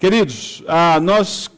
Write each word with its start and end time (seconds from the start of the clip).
Queridos, 0.00 0.64
ah, 0.66 0.98
nós 0.98 1.50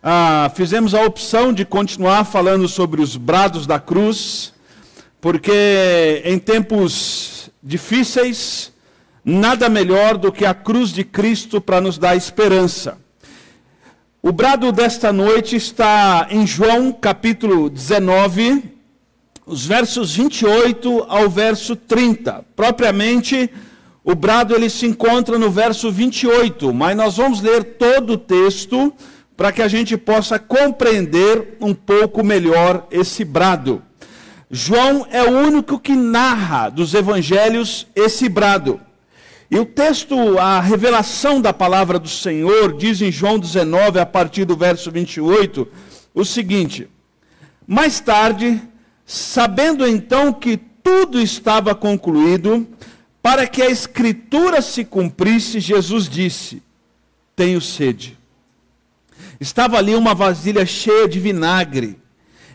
ah, 0.00 0.52
fizemos 0.54 0.94
a 0.94 1.04
opção 1.04 1.52
de 1.52 1.64
continuar 1.64 2.22
falando 2.22 2.68
sobre 2.68 3.02
os 3.02 3.16
brados 3.16 3.66
da 3.66 3.80
cruz, 3.80 4.54
porque 5.20 6.22
em 6.24 6.38
tempos 6.38 7.50
difíceis, 7.60 8.72
nada 9.24 9.68
melhor 9.68 10.16
do 10.16 10.30
que 10.30 10.44
a 10.44 10.54
cruz 10.54 10.90
de 10.90 11.02
Cristo 11.02 11.60
para 11.60 11.80
nos 11.80 11.98
dar 11.98 12.14
esperança. 12.14 12.98
O 14.22 14.30
brado 14.30 14.70
desta 14.70 15.12
noite 15.12 15.56
está 15.56 16.28
em 16.30 16.46
João 16.46 16.92
capítulo 16.92 17.68
19, 17.68 18.62
os 19.44 19.66
versos 19.66 20.14
28 20.14 21.06
ao 21.08 21.28
verso 21.28 21.74
30. 21.74 22.44
Propriamente, 22.54 23.50
o 24.04 24.14
brado 24.14 24.54
ele 24.54 24.68
se 24.68 24.86
encontra 24.86 25.38
no 25.38 25.50
verso 25.50 25.90
28, 25.90 26.72
mas 26.74 26.96
nós 26.96 27.16
vamos 27.16 27.40
ler 27.40 27.62
todo 27.62 28.14
o 28.14 28.18
texto 28.18 28.92
para 29.36 29.52
que 29.52 29.62
a 29.62 29.68
gente 29.68 29.96
possa 29.96 30.38
compreender 30.38 31.56
um 31.60 31.72
pouco 31.72 32.24
melhor 32.24 32.86
esse 32.90 33.24
brado. 33.24 33.82
João 34.50 35.06
é 35.10 35.22
o 35.22 35.30
único 35.30 35.78
que 35.78 35.94
narra 35.94 36.68
dos 36.68 36.94
evangelhos 36.94 37.86
esse 37.94 38.28
brado. 38.28 38.80
E 39.50 39.58
o 39.58 39.64
texto, 39.64 40.38
a 40.38 40.60
revelação 40.60 41.40
da 41.40 41.52
palavra 41.52 41.98
do 41.98 42.08
Senhor, 42.08 42.76
diz 42.76 43.00
em 43.00 43.12
João 43.12 43.38
19, 43.38 44.00
a 44.00 44.06
partir 44.06 44.44
do 44.44 44.56
verso 44.56 44.90
28, 44.90 45.68
o 46.14 46.24
seguinte: 46.24 46.88
Mais 47.66 48.00
tarde, 48.00 48.60
sabendo 49.06 49.86
então 49.86 50.32
que 50.32 50.56
tudo 50.56 51.20
estava 51.20 51.74
concluído, 51.74 52.66
para 53.22 53.46
que 53.46 53.62
a 53.62 53.70
escritura 53.70 54.60
se 54.60 54.84
cumprisse, 54.84 55.60
Jesus 55.60 56.08
disse: 56.08 56.60
Tenho 57.36 57.60
sede. 57.60 58.18
Estava 59.40 59.78
ali 59.78 59.94
uma 59.94 60.14
vasilha 60.14 60.66
cheia 60.66 61.08
de 61.08 61.20
vinagre. 61.20 61.96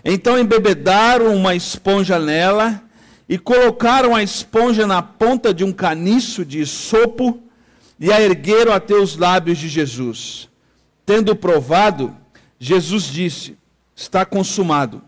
Então 0.04 0.38
embebedaram 0.38 1.34
uma 1.34 1.56
esponja 1.56 2.20
nela 2.20 2.84
e 3.30 3.38
colocaram 3.38 4.16
a 4.16 4.22
esponja 4.22 4.86
na 4.86 5.02
ponta 5.02 5.54
de 5.54 5.64
um 5.64 5.72
caniço 5.72 6.46
de 6.46 6.66
sopo 6.66 7.42
e 8.00 8.12
a 8.12 8.22
ergueram 8.22 8.74
até 8.74 8.94
os 8.94 9.18
lábios 9.18 9.58
de 9.58 9.68
Jesus. 9.68 10.50
Tendo 11.06 11.36
provado, 11.36 12.16
Jesus 12.60 13.06
disse: 13.06 13.58
Está 13.96 14.26
consumado. 14.26 15.02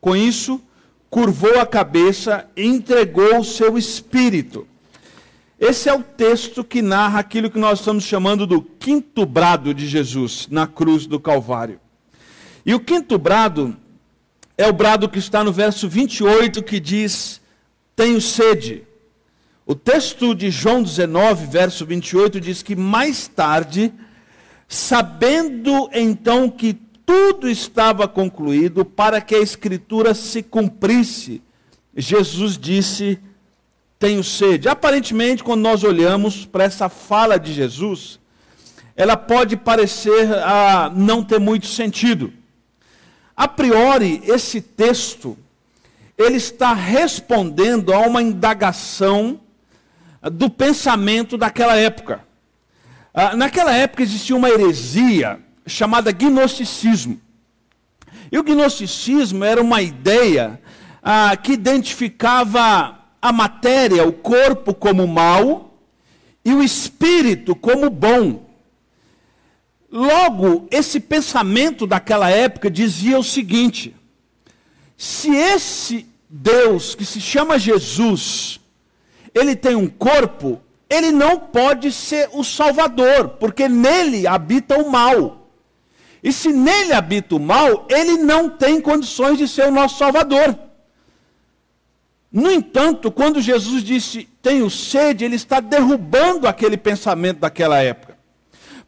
Com 0.00 0.14
isso, 0.14 0.60
curvou 1.08 1.58
a 1.58 1.66
cabeça 1.66 2.46
e 2.54 2.64
entregou 2.66 3.38
o 3.38 3.44
seu 3.44 3.78
espírito. 3.78 4.66
Esse 5.58 5.88
é 5.88 5.94
o 5.94 6.02
texto 6.02 6.62
que 6.62 6.82
narra 6.82 7.18
aquilo 7.18 7.50
que 7.50 7.58
nós 7.58 7.78
estamos 7.78 8.04
chamando 8.04 8.46
do 8.46 8.60
quinto 8.60 9.24
brado 9.24 9.72
de 9.72 9.86
Jesus 9.86 10.46
na 10.50 10.66
cruz 10.66 11.06
do 11.06 11.18
Calvário. 11.18 11.80
E 12.64 12.74
o 12.74 12.80
quinto 12.80 13.18
brado 13.18 13.74
é 14.58 14.68
o 14.68 14.72
brado 14.72 15.08
que 15.08 15.18
está 15.18 15.42
no 15.42 15.52
verso 15.52 15.88
28 15.88 16.62
que 16.62 16.78
diz: 16.78 17.40
Tenho 17.94 18.20
sede. 18.20 18.84
O 19.64 19.74
texto 19.74 20.34
de 20.34 20.50
João 20.50 20.82
19, 20.82 21.46
verso 21.46 21.86
28 21.86 22.38
diz 22.38 22.62
que 22.62 22.76
mais 22.76 23.26
tarde, 23.26 23.92
sabendo 24.68 25.88
então 25.92 26.50
que 26.50 26.74
tudo 27.06 27.48
estava 27.48 28.06
concluído 28.06 28.84
para 28.84 29.22
que 29.22 29.34
a 29.34 29.40
escritura 29.40 30.12
se 30.12 30.42
cumprisse, 30.42 31.42
Jesus 31.96 32.58
disse: 32.58 33.18
tenho 33.98 34.22
sede. 34.22 34.68
Aparentemente, 34.68 35.42
quando 35.42 35.62
nós 35.62 35.82
olhamos 35.82 36.44
para 36.44 36.64
essa 36.64 36.88
fala 36.88 37.38
de 37.38 37.52
Jesus, 37.52 38.18
ela 38.94 39.16
pode 39.16 39.56
parecer 39.56 40.32
ah, 40.34 40.90
não 40.94 41.22
ter 41.22 41.38
muito 41.38 41.66
sentido. 41.66 42.32
A 43.36 43.46
priori, 43.46 44.22
esse 44.24 44.60
texto, 44.60 45.36
ele 46.16 46.36
está 46.36 46.72
respondendo 46.72 47.92
a 47.92 48.00
uma 48.00 48.22
indagação 48.22 49.40
do 50.32 50.48
pensamento 50.48 51.36
daquela 51.36 51.76
época. 51.76 52.24
Ah, 53.12 53.36
naquela 53.36 53.74
época 53.74 54.02
existia 54.02 54.36
uma 54.36 54.48
heresia 54.48 55.40
chamada 55.66 56.12
gnosticismo. 56.12 57.20
E 58.30 58.38
o 58.38 58.42
gnosticismo 58.42 59.44
era 59.44 59.60
uma 59.60 59.82
ideia 59.82 60.60
ah, 61.02 61.36
que 61.36 61.52
identificava 61.52 62.95
a 63.20 63.32
matéria, 63.32 64.06
o 64.06 64.12
corpo, 64.12 64.74
como 64.74 65.06
mal 65.06 65.74
e 66.44 66.54
o 66.54 66.62
espírito 66.62 67.56
como 67.56 67.90
bom. 67.90 68.46
Logo, 69.90 70.68
esse 70.70 71.00
pensamento 71.00 71.86
daquela 71.86 72.30
época 72.30 72.70
dizia 72.70 73.18
o 73.18 73.24
seguinte: 73.24 73.94
se 74.96 75.34
esse 75.34 76.06
Deus 76.28 76.94
que 76.94 77.04
se 77.04 77.20
chama 77.20 77.58
Jesus, 77.58 78.60
ele 79.34 79.56
tem 79.56 79.74
um 79.74 79.88
corpo, 79.88 80.60
ele 80.88 81.10
não 81.10 81.38
pode 81.38 81.90
ser 81.92 82.28
o 82.32 82.44
Salvador, 82.44 83.30
porque 83.40 83.68
nele 83.68 84.26
habita 84.26 84.76
o 84.76 84.90
mal. 84.90 85.48
E 86.22 86.32
se 86.32 86.52
nele 86.52 86.92
habita 86.92 87.36
o 87.36 87.40
mal, 87.40 87.86
ele 87.88 88.18
não 88.18 88.48
tem 88.48 88.80
condições 88.80 89.38
de 89.38 89.46
ser 89.46 89.68
o 89.68 89.70
nosso 89.70 89.98
Salvador. 89.98 90.58
No 92.36 92.50
entanto, 92.50 93.10
quando 93.10 93.40
Jesus 93.40 93.82
disse 93.82 94.28
tenho 94.42 94.68
sede, 94.68 95.24
ele 95.24 95.36
está 95.36 95.58
derrubando 95.58 96.46
aquele 96.46 96.76
pensamento 96.76 97.38
daquela 97.38 97.78
época. 97.78 98.18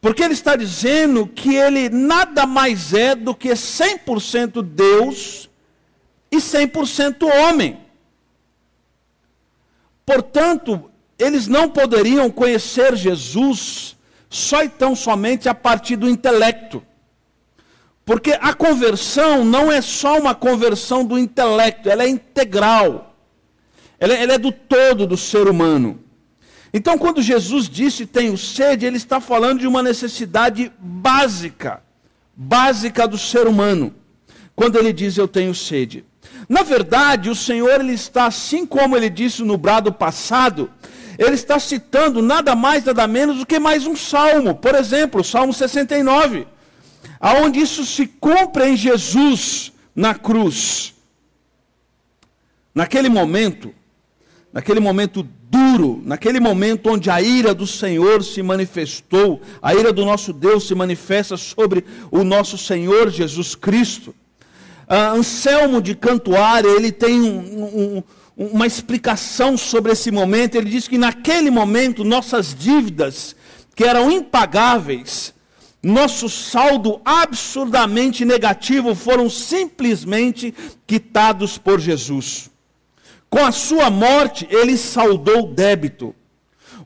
Porque 0.03 0.23
ele 0.23 0.35
está 0.35 0.55
dizendo 0.55 1.27
que 1.27 1.55
ele 1.55 1.89
nada 1.89 2.45
mais 2.45 2.93
é 2.93 3.15
do 3.15 3.35
que 3.35 3.49
100% 3.49 4.61
Deus 4.63 5.49
e 6.31 6.37
100% 6.37 7.23
homem. 7.23 7.81
Portanto, 10.05 10.91
eles 11.19 11.47
não 11.47 11.71
poderiam 11.71 12.31
conhecer 12.31 12.95
Jesus 12.97 13.97
só 14.29 14.63
e 14.63 14.69
tão 14.69 14.95
somente 14.95 15.49
a 15.49 15.55
partir 15.55 15.97
do 15.97 16.07
intelecto. 16.07 16.83
Porque 18.05 18.33
a 18.43 18.53
conversão 18.53 19.43
não 19.43 19.73
é 19.73 19.81
só 19.81 20.19
uma 20.19 20.35
conversão 20.35 21.03
do 21.03 21.19
intelecto, 21.19 21.89
ela 21.89 22.05
é 22.05 22.09
integral. 22.11 23.09
Ela, 24.01 24.15
ela 24.15 24.35
é 24.35 24.39
do 24.39 24.53
todo 24.53 25.07
do 25.07 25.17
ser 25.17 25.49
humano. 25.49 26.01
Então, 26.73 26.99
quando 26.99 27.23
Jesus 27.23 27.69
disse 27.69 28.07
tenho 28.07 28.37
sede, 28.37 28.87
ele 28.87 28.97
está 28.97 29.21
falando 29.21 29.61
de 29.61 29.67
uma 29.67 29.83
necessidade 29.83 30.71
básica, 30.79 31.83
básica 32.37 33.09
do 33.09 33.17
ser 33.17 33.47
humano. 33.47 33.95
Quando 34.55 34.77
ele 34.77 34.93
diz 34.93 35.17
eu 35.17 35.27
tenho 35.27 35.55
sede. 35.55 36.05
Na 36.49 36.63
verdade, 36.63 37.31
o 37.31 37.35
Senhor 37.35 37.81
ele 37.81 37.93
está 37.93 38.27
assim 38.27 38.67
como 38.67 38.97
ele 38.97 39.09
disse 39.09 39.43
no 39.43 39.57
brado 39.57 39.93
passado, 39.93 40.71
ele 41.19 41.35
está 41.35 41.59
citando 41.59 42.23
nada 42.23 42.55
mais 42.55 42.85
nada 42.85 43.07
menos 43.07 43.39
do 43.39 43.47
que 43.47 43.59
mais 43.59 43.87
um 43.87 43.97
salmo. 43.97 44.55
Por 44.55 44.75
exemplo, 44.75 45.21
o 45.21 45.25
Salmo 45.25 45.53
69, 45.53 46.47
aonde 47.19 47.61
isso 47.61 47.85
se 47.85 48.07
cumpre 48.07 48.69
em 48.69 48.77
Jesus 48.77 49.73
na 49.95 50.15
cruz. 50.15 50.95
Naquele 52.75 53.09
momento, 53.09 53.75
naquele 54.59 54.81
momento 54.81 55.25
duro, 55.49 56.03
naquele 56.05 56.41
momento 56.41 56.91
onde 56.91 57.09
a 57.09 57.23
ira 57.23 57.55
do 57.55 57.65
Senhor 57.65 58.25
se 58.25 58.43
manifestou, 58.43 59.41
a 59.63 59.73
ira 59.73 59.93
do 59.93 60.05
nosso 60.05 60.33
Deus 60.33 60.67
se 60.67 60.75
manifesta 60.75 61.37
sobre 61.37 61.85
o 62.11 62.25
nosso 62.25 62.59
Senhor 62.59 63.09
Jesus 63.09 63.55
Cristo. 63.55 64.13
Uh, 64.89 65.17
Anselmo 65.17 65.81
de 65.81 65.95
Cantuária, 65.95 66.69
ele 66.71 66.91
tem 66.91 67.21
um, 67.21 67.63
um, 67.97 68.03
uma 68.37 68.67
explicação 68.67 69.57
sobre 69.57 69.93
esse 69.93 70.11
momento. 70.11 70.57
Ele 70.57 70.71
diz 70.71 70.89
que 70.89 70.99
naquele 70.99 71.53
momento 71.53 72.03
nossas 72.03 72.53
dívidas, 72.53 73.37
que 73.77 73.85
eram 73.85 74.11
impagáveis, 74.11 75.33
nosso 75.81 76.29
saldo 76.29 77.01
absurdamente 77.05 78.25
negativo, 78.25 78.93
foram 78.97 79.31
simplesmente 79.31 80.53
quitados 80.85 81.57
por 81.57 81.79
Jesus. 81.79 82.48
Com 83.31 83.45
a 83.45 83.53
sua 83.53 83.91
morte, 83.91 84.47
ele 84.51 84.77
saldou 84.77 85.53
débito. 85.53 86.15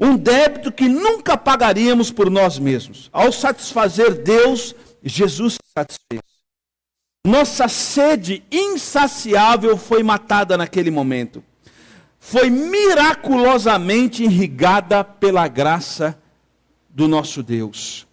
Um 0.00 0.16
débito 0.16 0.72
que 0.72 0.88
nunca 0.88 1.36
pagaríamos 1.36 2.10
por 2.10 2.30
nós 2.30 2.58
mesmos. 2.58 3.08
Ao 3.12 3.30
satisfazer 3.30 4.22
Deus, 4.22 4.74
Jesus 5.02 5.56
satisfez. 5.76 6.20
Nossa 7.24 7.68
sede 7.68 8.42
insaciável 8.50 9.76
foi 9.76 10.02
matada 10.02 10.56
naquele 10.56 10.90
momento. 10.90 11.42
Foi 12.18 12.50
miraculosamente 12.50 14.24
irrigada 14.24 15.04
pela 15.04 15.46
graça 15.46 16.18
do 16.88 17.06
nosso 17.06 17.42
Deus. 17.42 18.06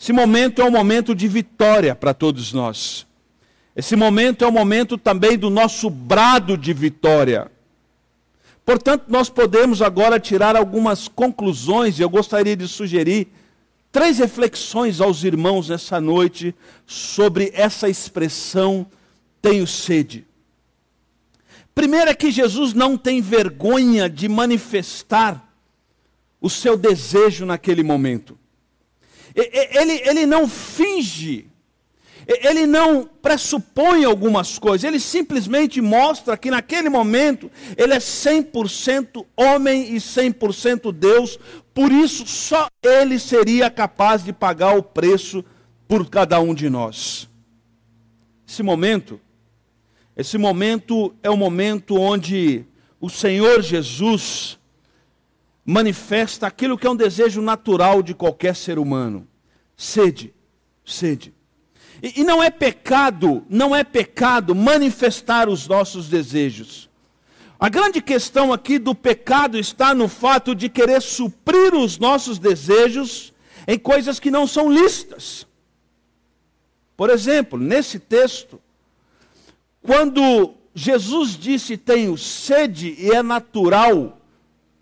Esse 0.00 0.12
momento 0.12 0.62
é 0.62 0.64
um 0.64 0.70
momento 0.70 1.14
de 1.14 1.28
vitória 1.28 1.94
para 1.94 2.14
todos 2.14 2.52
nós. 2.52 3.06
Esse 3.74 3.94
momento 3.94 4.44
é 4.44 4.48
um 4.48 4.52
momento 4.52 4.96
também 4.96 5.36
do 5.36 5.50
nosso 5.50 5.90
brado 5.90 6.56
de 6.56 6.72
vitória. 6.72 7.50
Portanto, 8.66 9.04
nós 9.06 9.30
podemos 9.30 9.80
agora 9.80 10.18
tirar 10.18 10.56
algumas 10.56 11.06
conclusões, 11.06 11.98
e 11.98 12.02
eu 12.02 12.10
gostaria 12.10 12.56
de 12.56 12.66
sugerir 12.66 13.28
três 13.92 14.18
reflexões 14.18 15.00
aos 15.00 15.22
irmãos 15.22 15.68
nessa 15.68 16.00
noite 16.00 16.52
sobre 16.84 17.52
essa 17.54 17.88
expressão 17.88 18.84
tenho 19.40 19.68
sede. 19.68 20.26
Primeiro 21.72 22.10
é 22.10 22.14
que 22.14 22.32
Jesus 22.32 22.74
não 22.74 22.98
tem 22.98 23.20
vergonha 23.20 24.10
de 24.10 24.28
manifestar 24.28 25.48
o 26.40 26.50
seu 26.50 26.76
desejo 26.76 27.46
naquele 27.46 27.84
momento. 27.84 28.36
Ele, 29.32 30.02
ele 30.08 30.26
não 30.26 30.48
finge, 30.48 31.46
ele 32.26 32.66
não 32.66 33.08
pressupõe 33.22 34.04
algumas 34.04 34.58
coisas, 34.58 34.82
ele 34.82 34.98
simplesmente 34.98 35.80
mostra 35.80 36.36
que 36.36 36.50
naquele 36.50 36.88
momento 36.88 37.50
ele 37.76 37.94
é 37.94 37.98
100% 37.98 39.24
homem 39.36 39.94
e 39.94 39.98
100% 39.98 40.90
Deus, 40.92 41.38
por 41.72 41.92
isso 41.92 42.26
só 42.26 42.66
ele 42.82 43.18
seria 43.18 43.70
capaz 43.70 44.24
de 44.24 44.32
pagar 44.32 44.76
o 44.76 44.82
preço 44.82 45.44
por 45.86 46.10
cada 46.10 46.40
um 46.40 46.52
de 46.52 46.68
nós. 46.68 47.28
Esse 48.48 48.62
momento, 48.62 49.20
esse 50.16 50.36
momento 50.36 51.14
é 51.22 51.30
o 51.30 51.36
momento 51.36 51.94
onde 51.94 52.64
o 53.00 53.08
Senhor 53.08 53.62
Jesus 53.62 54.58
manifesta 55.64 56.46
aquilo 56.46 56.76
que 56.76 56.86
é 56.86 56.90
um 56.90 56.96
desejo 56.96 57.40
natural 57.40 58.02
de 58.02 58.14
qualquer 58.14 58.56
ser 58.56 58.80
humano: 58.80 59.28
sede, 59.76 60.34
sede. 60.84 61.35
E, 62.02 62.20
e 62.20 62.24
não 62.24 62.42
é 62.42 62.50
pecado, 62.50 63.44
não 63.48 63.74
é 63.74 63.82
pecado 63.82 64.54
manifestar 64.54 65.48
os 65.48 65.66
nossos 65.66 66.08
desejos. 66.08 66.88
A 67.58 67.68
grande 67.68 68.02
questão 68.02 68.52
aqui 68.52 68.78
do 68.78 68.94
pecado 68.94 69.58
está 69.58 69.94
no 69.94 70.08
fato 70.08 70.54
de 70.54 70.68
querer 70.68 71.00
suprir 71.00 71.74
os 71.74 71.98
nossos 71.98 72.38
desejos 72.38 73.32
em 73.66 73.78
coisas 73.78 74.20
que 74.20 74.30
não 74.30 74.46
são 74.46 74.70
lícitas. 74.70 75.46
Por 76.96 77.10
exemplo, 77.10 77.58
nesse 77.58 77.98
texto, 77.98 78.60
quando 79.82 80.54
Jesus 80.74 81.36
disse: 81.36 81.76
Tenho 81.76 82.16
sede, 82.18 82.94
e 82.98 83.10
é 83.10 83.22
natural 83.22 84.20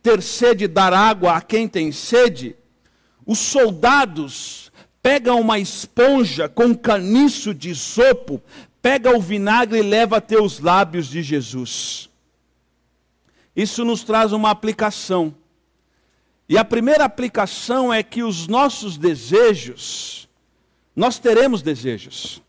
ter 0.03 0.21
sede 0.21 0.67
dar 0.67 0.93
água 0.93 1.35
a 1.35 1.41
quem 1.41 1.69
tem 1.69 1.93
sede, 1.93 2.57
os 3.25 3.39
soldados 3.39 4.73
pegam 5.05 5.39
uma 5.39 5.59
esponja 5.59 6.49
com 6.49 6.75
caniço 6.75 7.53
de 7.53 7.75
sopo, 7.75 8.43
pega 8.81 9.15
o 9.15 9.21
vinagre 9.21 9.81
e 9.81 9.83
leva 9.83 10.17
até 10.17 10.41
os 10.41 10.61
lábios 10.61 11.09
de 11.09 11.23
Jesus. 11.23 12.09
Isso 13.55 13.85
nos 13.85 14.03
traz 14.03 14.33
uma 14.33 14.49
aplicação. 14.49 15.35
E 16.49 16.57
a 16.57 16.65
primeira 16.65 17.05
aplicação 17.05 17.93
é 17.93 18.03
que 18.03 18.23
os 18.23 18.49
nossos 18.49 18.97
desejos, 18.97 20.27
nós 20.97 21.19
teremos 21.19 21.61
desejos. 21.61 22.41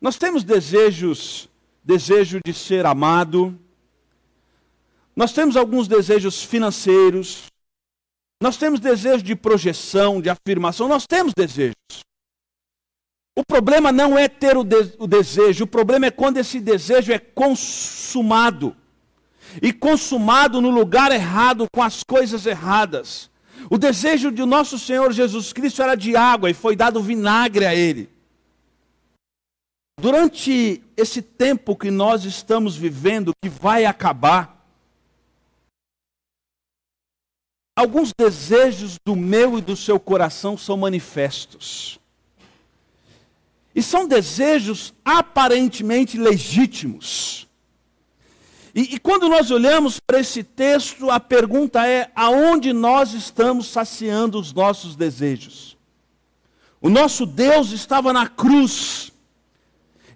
Nós 0.00 0.16
temos 0.16 0.44
desejos, 0.44 1.46
desejo 1.84 2.40
de 2.42 2.54
ser 2.54 2.86
amado, 2.86 3.54
nós 5.14 5.34
temos 5.34 5.58
alguns 5.58 5.86
desejos 5.88 6.42
financeiros, 6.42 7.52
nós 8.44 8.58
temos 8.58 8.78
desejo 8.78 9.24
de 9.24 9.34
projeção, 9.34 10.20
de 10.20 10.28
afirmação, 10.28 10.86
nós 10.86 11.06
temos 11.06 11.32
desejos. 11.34 11.72
O 13.34 13.42
problema 13.42 13.90
não 13.90 14.18
é 14.18 14.28
ter 14.28 14.54
o, 14.54 14.62
de 14.62 14.92
o 14.98 15.06
desejo, 15.06 15.64
o 15.64 15.66
problema 15.66 16.04
é 16.04 16.10
quando 16.10 16.36
esse 16.36 16.60
desejo 16.60 17.10
é 17.10 17.18
consumado. 17.18 18.76
E 19.62 19.72
consumado 19.72 20.60
no 20.60 20.68
lugar 20.68 21.10
errado, 21.10 21.64
com 21.72 21.82
as 21.82 22.02
coisas 22.02 22.44
erradas. 22.44 23.30
O 23.70 23.78
desejo 23.78 24.30
de 24.30 24.44
nosso 24.44 24.78
Senhor 24.78 25.10
Jesus 25.10 25.50
Cristo 25.50 25.80
era 25.80 25.94
de 25.94 26.14
água 26.14 26.50
e 26.50 26.54
foi 26.54 26.76
dado 26.76 27.02
vinagre 27.02 27.64
a 27.64 27.74
ele. 27.74 28.10
Durante 29.98 30.82
esse 30.98 31.22
tempo 31.22 31.74
que 31.74 31.90
nós 31.90 32.26
estamos 32.26 32.76
vivendo, 32.76 33.32
que 33.42 33.48
vai 33.48 33.86
acabar, 33.86 34.53
alguns 37.76 38.12
desejos 38.16 38.98
do 39.04 39.16
meu 39.16 39.58
e 39.58 39.60
do 39.60 39.76
seu 39.76 39.98
coração 39.98 40.56
são 40.56 40.76
manifestos. 40.76 41.98
E 43.74 43.82
são 43.82 44.06
desejos 44.06 44.94
aparentemente 45.04 46.16
legítimos. 46.16 47.48
E, 48.74 48.94
e, 48.94 48.98
quando 48.98 49.28
nós 49.28 49.50
olhamos 49.50 50.00
para 50.00 50.18
esse 50.18 50.42
texto, 50.42 51.10
a 51.10 51.20
pergunta 51.20 51.86
é: 51.86 52.10
aonde 52.14 52.72
nós 52.72 53.12
estamos 53.12 53.68
saciando 53.68 54.38
os 54.38 54.52
nossos 54.52 54.96
desejos? 54.96 55.76
O 56.80 56.90
nosso 56.90 57.24
Deus 57.24 57.70
estava 57.70 58.12
na 58.12 58.26
cruz. 58.26 59.12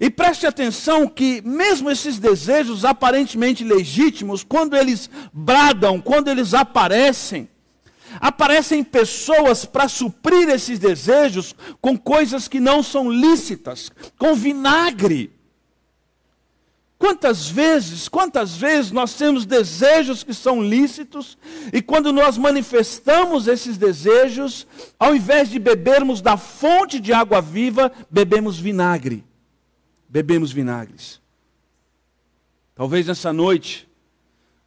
E 0.00 0.08
preste 0.08 0.46
atenção 0.46 1.08
que, 1.08 1.42
mesmo 1.42 1.90
esses 1.90 2.18
desejos 2.18 2.84
aparentemente 2.84 3.64
legítimos, 3.64 4.44
quando 4.44 4.76
eles 4.76 5.10
bradam, 5.32 6.00
quando 6.00 6.28
eles 6.28 6.54
aparecem, 6.54 7.48
aparecem 8.20 8.84
pessoas 8.84 9.64
para 9.64 9.88
suprir 9.88 10.48
esses 10.48 10.78
desejos 10.78 11.54
com 11.80 11.98
coisas 11.98 12.46
que 12.46 12.60
não 12.60 12.80
são 12.82 13.10
lícitas, 13.10 13.90
com 14.16 14.34
vinagre. 14.34 15.32
Quantas 16.96 17.48
vezes, 17.48 18.08
quantas 18.08 18.56
vezes 18.56 18.90
nós 18.90 19.14
temos 19.14 19.46
desejos 19.46 20.24
que 20.24 20.34
são 20.34 20.62
lícitos 20.62 21.38
e 21.72 21.80
quando 21.80 22.12
nós 22.12 22.36
manifestamos 22.36 23.46
esses 23.46 23.76
desejos, 23.76 24.66
ao 24.98 25.14
invés 25.14 25.48
de 25.48 25.60
bebermos 25.60 26.20
da 26.20 26.36
fonte 26.36 26.98
de 26.98 27.12
água 27.12 27.40
viva, 27.40 27.92
bebemos 28.10 28.58
vinagre 28.58 29.27
bebemos 30.08 30.50
vinagres. 30.50 31.20
Talvez 32.74 33.06
nessa 33.06 33.32
noite 33.32 33.88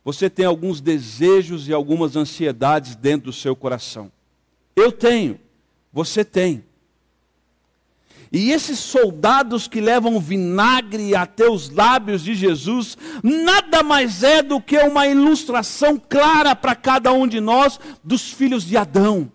você 0.03 0.29
tenha 0.29 0.47
alguns 0.47 0.81
desejos 0.81 1.67
e 1.67 1.73
algumas 1.73 2.15
ansiedades 2.15 2.95
dentro 2.95 3.27
do 3.31 3.33
seu 3.33 3.55
coração. 3.55 4.11
Eu 4.75 4.91
tenho, 4.91 5.39
você 5.93 6.25
tem. 6.25 6.63
E 8.31 8.51
esses 8.51 8.79
soldados 8.79 9.67
que 9.67 9.81
levam 9.81 10.19
vinagre 10.19 11.13
até 11.13 11.49
os 11.49 11.69
lábios 11.69 12.23
de 12.23 12.33
Jesus, 12.33 12.97
nada 13.21 13.83
mais 13.83 14.23
é 14.23 14.41
do 14.41 14.61
que 14.61 14.77
uma 14.79 15.05
ilustração 15.05 15.97
clara 15.97 16.55
para 16.55 16.73
cada 16.73 17.11
um 17.11 17.27
de 17.27 17.41
nós 17.41 17.77
dos 18.03 18.31
filhos 18.31 18.63
de 18.63 18.77
Adão. 18.77 19.29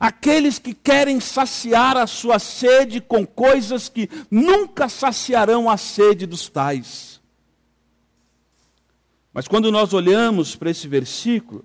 Aqueles 0.00 0.58
que 0.58 0.74
querem 0.74 1.20
saciar 1.20 1.96
a 1.96 2.06
sua 2.06 2.38
sede 2.38 3.00
com 3.00 3.26
coisas 3.26 3.88
que 3.88 4.08
nunca 4.30 4.88
saciarão 4.88 5.68
a 5.70 5.76
sede 5.76 6.26
dos 6.26 6.48
tais. 6.48 7.20
Mas 9.32 9.46
quando 9.46 9.70
nós 9.70 9.92
olhamos 9.92 10.56
para 10.56 10.70
esse 10.70 10.88
versículo, 10.88 11.64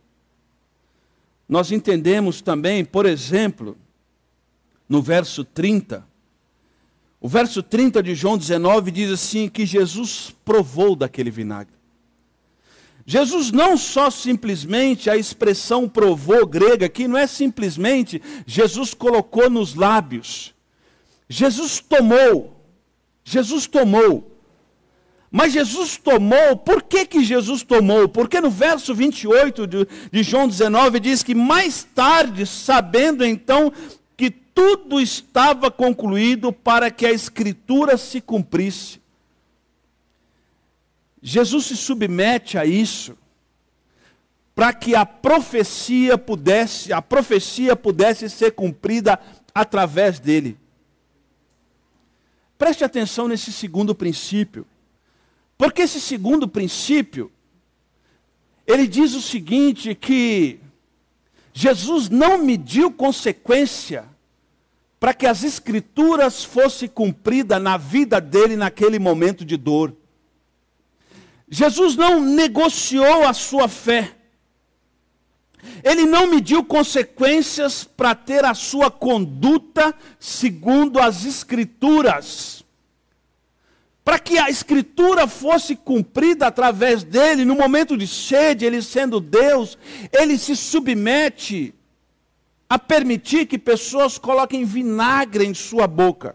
nós 1.47 1.71
entendemos 1.71 2.41
também, 2.41 2.83
por 2.85 3.05
exemplo, 3.05 3.77
no 4.87 5.01
verso 5.01 5.43
30, 5.43 6.05
o 7.19 7.29
verso 7.29 7.61
30 7.61 8.01
de 8.01 8.15
João 8.15 8.37
19 8.37 8.89
diz 8.89 9.11
assim: 9.11 9.47
que 9.47 9.65
Jesus 9.65 10.35
provou 10.43 10.95
daquele 10.95 11.29
vinagre. 11.29 11.80
Jesus 13.05 13.51
não 13.51 13.77
só 13.77 14.09
simplesmente, 14.09 15.09
a 15.09 15.17
expressão 15.17 15.89
provou 15.89 16.45
grega 16.45 16.85
aqui, 16.85 17.07
não 17.07 17.17
é 17.17 17.27
simplesmente 17.27 18.21
Jesus 18.45 18.93
colocou 18.93 19.49
nos 19.49 19.75
lábios. 19.75 20.53
Jesus 21.27 21.79
tomou. 21.79 22.61
Jesus 23.23 23.67
tomou. 23.67 24.31
Mas 25.31 25.53
Jesus 25.53 25.95
tomou, 25.95 26.57
por 26.57 26.83
que, 26.83 27.05
que 27.05 27.23
Jesus 27.23 27.63
tomou? 27.63 28.09
Porque 28.09 28.41
no 28.41 28.49
verso 28.49 28.93
28 28.93 29.65
de, 29.65 29.87
de 30.11 30.23
João 30.23 30.45
19 30.45 30.99
diz 30.99 31.23
que 31.23 31.33
mais 31.33 31.85
tarde, 31.95 32.45
sabendo 32.45 33.23
então 33.23 33.71
que 34.17 34.29
tudo 34.29 34.99
estava 34.99 35.71
concluído 35.71 36.51
para 36.51 36.91
que 36.91 37.05
a 37.05 37.11
Escritura 37.13 37.95
se 37.97 38.19
cumprisse, 38.19 38.99
Jesus 41.21 41.65
se 41.65 41.77
submete 41.77 42.57
a 42.57 42.65
isso 42.65 43.17
para 44.55 44.73
que 44.73 44.95
a 44.95 45.05
profecia 45.05 46.17
pudesse, 46.17 46.91
a 46.91 47.01
profecia 47.01 47.75
pudesse 47.75 48.29
ser 48.29 48.51
cumprida 48.51 49.19
através 49.53 50.19
dele. 50.19 50.57
Preste 52.57 52.83
atenção 52.83 53.27
nesse 53.27 53.51
segundo 53.51 53.95
princípio. 53.95 54.67
Porque 55.57 55.83
esse 55.83 56.01
segundo 56.01 56.47
princípio, 56.47 57.31
ele 58.65 58.87
diz 58.87 59.13
o 59.13 59.21
seguinte: 59.21 59.95
que 59.95 60.59
Jesus 61.53 62.09
não 62.09 62.37
mediu 62.37 62.91
consequência 62.91 64.05
para 64.99 65.13
que 65.13 65.25
as 65.25 65.43
escrituras 65.43 66.43
fossem 66.43 66.87
cumpridas 66.87 67.61
na 67.61 67.77
vida 67.77 68.21
dele 68.21 68.55
naquele 68.55 68.99
momento 68.99 69.43
de 69.43 69.57
dor. 69.57 69.95
Jesus 71.53 71.97
não 71.97 72.21
negociou 72.21 73.27
a 73.27 73.33
sua 73.33 73.67
fé. 73.67 74.15
Ele 75.83 76.05
não 76.05 76.25
mediu 76.25 76.63
consequências 76.63 77.83
para 77.83 78.15
ter 78.15 78.45
a 78.45 78.53
sua 78.53 78.89
conduta 78.89 79.93
segundo 80.17 80.97
as 80.97 81.25
Escrituras. 81.25 82.63
Para 84.01 84.17
que 84.17 84.39
a 84.39 84.49
Escritura 84.49 85.27
fosse 85.27 85.75
cumprida 85.75 86.47
através 86.47 87.03
dele, 87.03 87.43
no 87.43 87.55
momento 87.55 87.97
de 87.97 88.07
sede, 88.07 88.65
ele 88.65 88.81
sendo 88.81 89.19
Deus, 89.19 89.77
ele 90.13 90.37
se 90.37 90.55
submete 90.55 91.75
a 92.69 92.79
permitir 92.79 93.45
que 93.45 93.59
pessoas 93.59 94.17
coloquem 94.17 94.63
vinagre 94.63 95.45
em 95.45 95.53
sua 95.53 95.85
boca. 95.85 96.33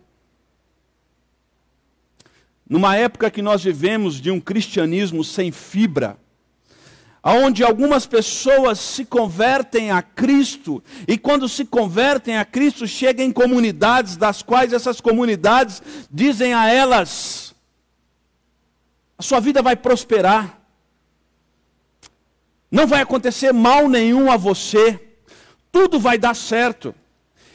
Numa 2.68 2.96
época 2.96 3.30
que 3.30 3.40
nós 3.40 3.62
vivemos 3.62 4.20
de 4.20 4.30
um 4.30 4.40
cristianismo 4.40 5.22
sem 5.22 5.52
fibra, 5.52 6.18
onde 7.22 7.62
algumas 7.62 8.06
pessoas 8.06 8.78
se 8.80 9.04
convertem 9.04 9.90
a 9.90 10.02
Cristo, 10.02 10.82
e 11.06 11.16
quando 11.16 11.48
se 11.48 11.64
convertem 11.64 12.36
a 12.36 12.44
Cristo, 12.44 12.86
chegam 12.86 13.24
em 13.24 13.32
comunidades, 13.32 14.16
das 14.16 14.42
quais 14.42 14.72
essas 14.72 15.00
comunidades 15.00 15.80
dizem 16.10 16.54
a 16.54 16.68
elas: 16.68 17.54
a 19.16 19.22
sua 19.22 19.38
vida 19.38 19.62
vai 19.62 19.76
prosperar, 19.76 20.60
não 22.70 22.86
vai 22.86 23.00
acontecer 23.00 23.52
mal 23.52 23.88
nenhum 23.88 24.30
a 24.30 24.36
você, 24.36 25.00
tudo 25.70 26.00
vai 26.00 26.18
dar 26.18 26.34
certo. 26.34 26.92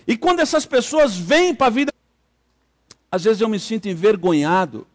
E 0.07 0.15
quando 0.15 0.39
essas 0.39 0.65
pessoas 0.65 1.17
vêm 1.17 1.53
para 1.53 1.67
a 1.67 1.69
vida, 1.69 1.93
às 3.11 3.25
vezes 3.25 3.41
eu 3.41 3.49
me 3.49 3.59
sinto 3.59 3.89
envergonhado 3.89 4.87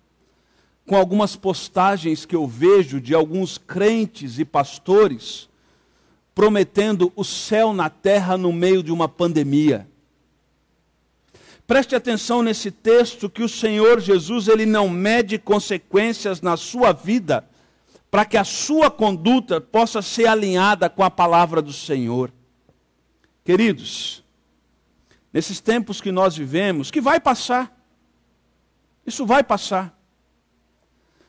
com 0.87 0.97
algumas 0.97 1.35
postagens 1.35 2.25
que 2.25 2.37
eu 2.37 2.47
vejo 2.47 3.01
de 3.01 3.15
alguns 3.15 3.59
crentes 3.59 4.39
e 4.39 4.45
pastores 4.45 5.49
prometendo 6.37 7.11
o 7.17 7.25
céu 7.25 7.73
na 7.73 7.89
terra 7.89 8.37
no 8.37 8.53
meio 8.53 8.83
de 8.83 8.93
uma 8.93 9.09
pandemia. 9.09 9.89
Preste 11.67 11.97
atenção 11.97 12.43
nesse 12.43 12.71
texto 12.71 13.31
que 13.31 13.43
o 13.43 13.49
Senhor 13.49 14.01
Jesus 14.01 14.47
ele 14.47 14.67
não 14.67 14.87
mede 14.87 15.39
consequências 15.39 16.43
na 16.43 16.57
sua 16.59 16.93
vida 16.93 17.49
para 18.11 18.27
que 18.27 18.37
a 18.37 18.45
sua 18.45 18.91
conduta 18.91 19.61
possa 19.63 20.03
ser 20.03 20.27
alinhada 20.27 20.91
com 20.91 21.03
a 21.03 21.11
palavra 21.11 21.63
do 21.63 21.73
Senhor. 21.73 22.31
Queridos, 23.43 24.23
nesses 25.33 25.59
tempos 25.59 26.03
que 26.03 26.13
nós 26.13 26.37
vivemos, 26.37 26.91
que 26.91 27.01
vai 27.01 27.19
passar. 27.19 27.75
Isso 29.07 29.25
vai 29.25 29.43
passar. 29.43 29.96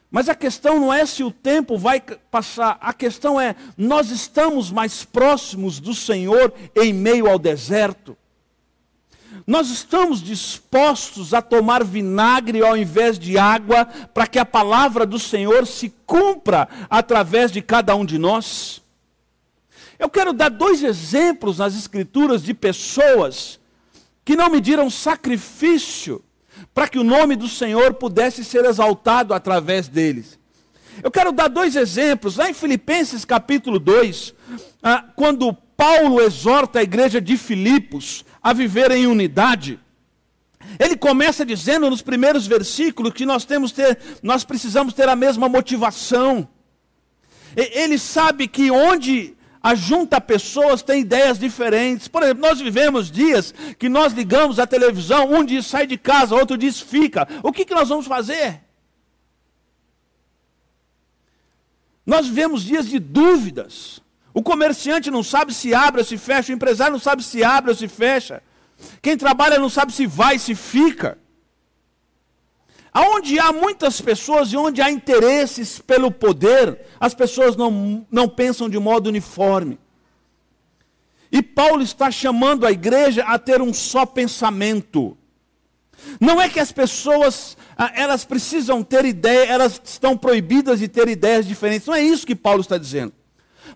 Mas 0.10 0.30
a 0.30 0.36
questão 0.36 0.80
não 0.80 0.94
é 0.94 1.06
se 1.06 1.24
o 1.24 1.32
tempo 1.32 1.78
vai 1.78 2.00
passar, 2.00 2.78
a 2.80 2.94
questão 2.94 3.40
é: 3.40 3.56
nós 3.78 4.10
estamos 4.10 4.72
mais 4.72 5.04
próximos 5.04 5.80
do 5.80 5.94
Senhor 5.94 6.54
em 6.76 6.94
meio 6.94 7.28
ao 7.28 7.38
deserto. 7.38 8.18
Nós 9.46 9.70
estamos 9.70 10.22
dispostos 10.22 11.34
a 11.34 11.42
tomar 11.42 11.84
vinagre 11.84 12.62
ao 12.62 12.76
invés 12.76 13.20
de 13.20 13.38
água, 13.38 13.86
para 13.86 14.28
que 14.28 14.40
a 14.40 14.46
palavra 14.46 15.06
do 15.06 15.20
Senhor 15.20 15.68
se 15.68 15.94
cumpra 16.06 16.68
através 16.90 17.52
de 17.52 17.62
cada 17.62 17.96
um 17.96 18.06
de 18.06 18.18
nós. 18.18 18.82
Eu 20.00 20.10
quero 20.10 20.32
dar 20.32 20.50
dois 20.50 20.84
exemplos 20.84 21.58
nas 21.58 21.76
Escrituras 21.76 22.44
de 22.44 22.54
pessoas 22.54 23.60
que 24.24 24.36
não 24.36 24.50
mediram 24.50 24.90
sacrifício 24.90 26.24
para 26.78 26.88
que 26.88 27.00
o 27.00 27.04
nome 27.04 27.36
do 27.36 27.48
Senhor 27.48 27.96
pudesse 27.96 28.46
ser 28.46 28.64
exaltado 28.64 29.34
através 29.34 29.88
deles. 29.88 30.38
Eu 31.02 31.10
quero 31.10 31.32
dar 31.32 31.48
dois 31.48 31.76
exemplos. 31.76 32.36
Lá 32.36 32.52
em 32.52 32.54
Filipenses 32.54 33.26
capítulo 33.26 33.80
2, 33.80 34.36
ah, 34.84 35.04
quando 35.16 35.52
Paulo 35.52 36.22
exorta 36.22 36.78
a 36.78 36.84
igreja 36.84 37.20
de 37.20 37.36
Filipos 37.36 38.24
a 38.44 38.54
viver 38.54 38.92
em 38.92 39.08
unidade, 39.08 39.80
ele 40.78 40.96
começa 40.96 41.44
dizendo 41.44 41.90
nos 41.90 42.04
primeiros 42.04 42.46
versículos 42.46 43.12
que 43.12 43.26
nós 43.26 43.44
temos 43.44 43.72
ter, 43.72 43.98
nós 44.22 44.44
precisamos 44.44 44.94
ter 44.94 45.10
a 45.10 45.16
mesma 45.16 45.50
motivação. 45.50 46.48
Ele 47.56 47.98
sabe 47.98 48.48
que 48.48 48.70
onde 48.70 49.36
ajunta 49.62 50.20
pessoas, 50.22 50.82
tem 50.82 51.02
ideias 51.02 51.38
diferentes. 51.40 52.08
Por 52.08 52.24
exemplo, 52.24 52.42
nós 52.42 52.60
vivemos 52.60 53.12
dias 53.12 53.54
que 53.78 53.90
nós 53.90 54.14
ligamos 54.14 54.60
a 54.60 54.68
televisão, 54.68 55.32
um 55.32 55.44
diz 55.44 55.66
sai 55.66 55.88
de 55.88 55.98
casa, 55.98 56.36
outro 56.36 56.58
diz 56.58 56.80
fica. 56.80 57.28
O 57.44 57.52
que, 57.52 57.66
que 57.66 57.74
nós 57.74 57.90
vamos 57.90 58.08
fazer? 58.08 58.62
Nós 62.06 62.26
vivemos 62.28 62.64
dias 62.64 62.88
de 62.88 63.00
dúvidas. 63.00 64.02
O 64.34 64.42
comerciante 64.42 65.12
não 65.12 65.24
sabe 65.24 65.54
se 65.54 65.74
abre 65.74 66.02
ou 66.02 66.06
se 66.06 66.18
fecha, 66.18 66.52
o 66.52 66.56
empresário 66.56 66.94
não 66.94 67.00
sabe 67.00 67.24
se 67.24 67.44
abre 67.44 67.72
ou 67.72 67.76
se 67.76 67.88
fecha. 67.88 68.42
Quem 69.02 69.18
trabalha 69.18 69.58
não 69.58 69.70
sabe 69.70 69.92
se 69.92 70.06
vai, 70.06 70.38
se 70.40 70.56
fica. 70.56 71.18
Aonde 72.94 73.40
há 73.40 73.52
muitas 73.52 74.02
pessoas 74.02 74.52
e 74.52 74.58
onde 74.58 74.82
há 74.82 74.90
interesses 74.90 75.80
pelo 75.80 76.10
poder, 76.12 76.86
as 77.00 77.14
pessoas 77.14 77.56
não, 77.56 78.06
não 78.10 78.28
pensam 78.28 78.70
de 78.70 78.80
modo 78.80 79.08
uniforme. 79.08 79.80
E 81.32 81.42
Paulo 81.42 81.82
está 81.82 82.10
chamando 82.10 82.66
a 82.66 82.72
igreja 82.72 83.24
a 83.24 83.38
ter 83.38 83.62
um 83.62 83.74
só 83.74 84.06
pensamento. 84.06 85.18
Não 86.20 86.42
é 86.42 86.48
que 86.48 86.60
as 86.60 86.72
pessoas, 86.72 87.58
ah, 87.78 87.92
elas 87.94 88.24
precisam 88.24 88.84
ter 88.84 89.04
ideia, 89.06 89.46
elas 89.46 89.82
estão 89.84 90.18
proibidas 90.18 90.80
de 90.80 90.88
ter 90.88 91.08
ideias 91.10 91.46
diferentes. 91.46 91.88
Não 91.88 91.96
é 91.96 92.02
isso 92.02 92.26
que 92.26 92.36
Paulo 92.36 92.62
está 92.62 92.78
dizendo. 92.78 93.14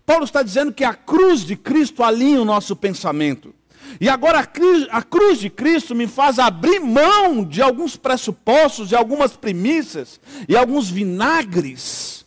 Paulo 0.05 0.23
está 0.23 0.41
dizendo 0.41 0.71
que 0.71 0.83
a 0.83 0.93
cruz 0.93 1.41
de 1.41 1.55
Cristo 1.55 2.03
alinha 2.03 2.41
o 2.41 2.45
nosso 2.45 2.75
pensamento. 2.75 3.53
E 3.99 4.07
agora 4.09 4.39
a 4.39 5.01
cruz 5.03 5.39
de 5.39 5.49
Cristo 5.49 5.93
me 5.93 6.07
faz 6.07 6.39
abrir 6.39 6.79
mão 6.79 7.43
de 7.43 7.61
alguns 7.61 7.95
pressupostos, 7.95 8.89
de 8.89 8.95
algumas 8.95 9.35
primícias 9.35 10.19
e 10.47 10.55
alguns 10.55 10.89
vinagres, 10.89 12.25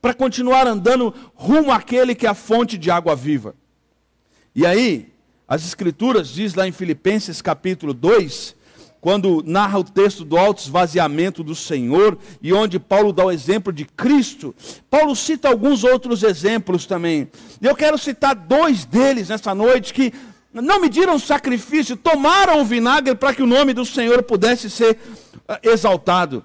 para 0.00 0.14
continuar 0.14 0.66
andando 0.66 1.14
rumo 1.34 1.70
àquele 1.70 2.14
que 2.14 2.26
é 2.26 2.30
a 2.30 2.34
fonte 2.34 2.78
de 2.78 2.90
água 2.90 3.14
viva. 3.14 3.54
E 4.54 4.66
aí, 4.66 5.12
as 5.46 5.64
Escrituras 5.64 6.28
diz 6.28 6.54
lá 6.54 6.66
em 6.66 6.72
Filipenses 6.72 7.42
capítulo 7.42 7.92
2, 7.92 8.56
quando 9.00 9.42
narra 9.46 9.78
o 9.78 9.84
texto 9.84 10.24
do 10.24 10.36
alto 10.36 10.62
esvaziamento 10.62 11.42
do 11.42 11.54
Senhor 11.54 12.18
e 12.42 12.52
onde 12.52 12.78
Paulo 12.78 13.12
dá 13.12 13.24
o 13.24 13.30
exemplo 13.30 13.72
de 13.72 13.84
Cristo, 13.84 14.54
Paulo 14.90 15.16
cita 15.16 15.48
alguns 15.48 15.84
outros 15.84 16.22
exemplos 16.22 16.84
também. 16.84 17.28
Eu 17.62 17.74
quero 17.74 17.96
citar 17.96 18.34
dois 18.34 18.84
deles 18.84 19.30
nessa 19.30 19.54
noite 19.54 19.94
que 19.94 20.12
não 20.52 20.80
mediram 20.80 21.18
sacrifício, 21.18 21.96
tomaram 21.96 22.60
o 22.60 22.64
vinagre 22.64 23.14
para 23.14 23.34
que 23.34 23.42
o 23.42 23.46
nome 23.46 23.72
do 23.72 23.84
Senhor 23.84 24.22
pudesse 24.22 24.68
ser 24.68 24.98
ah, 25.48 25.60
exaltado. 25.62 26.44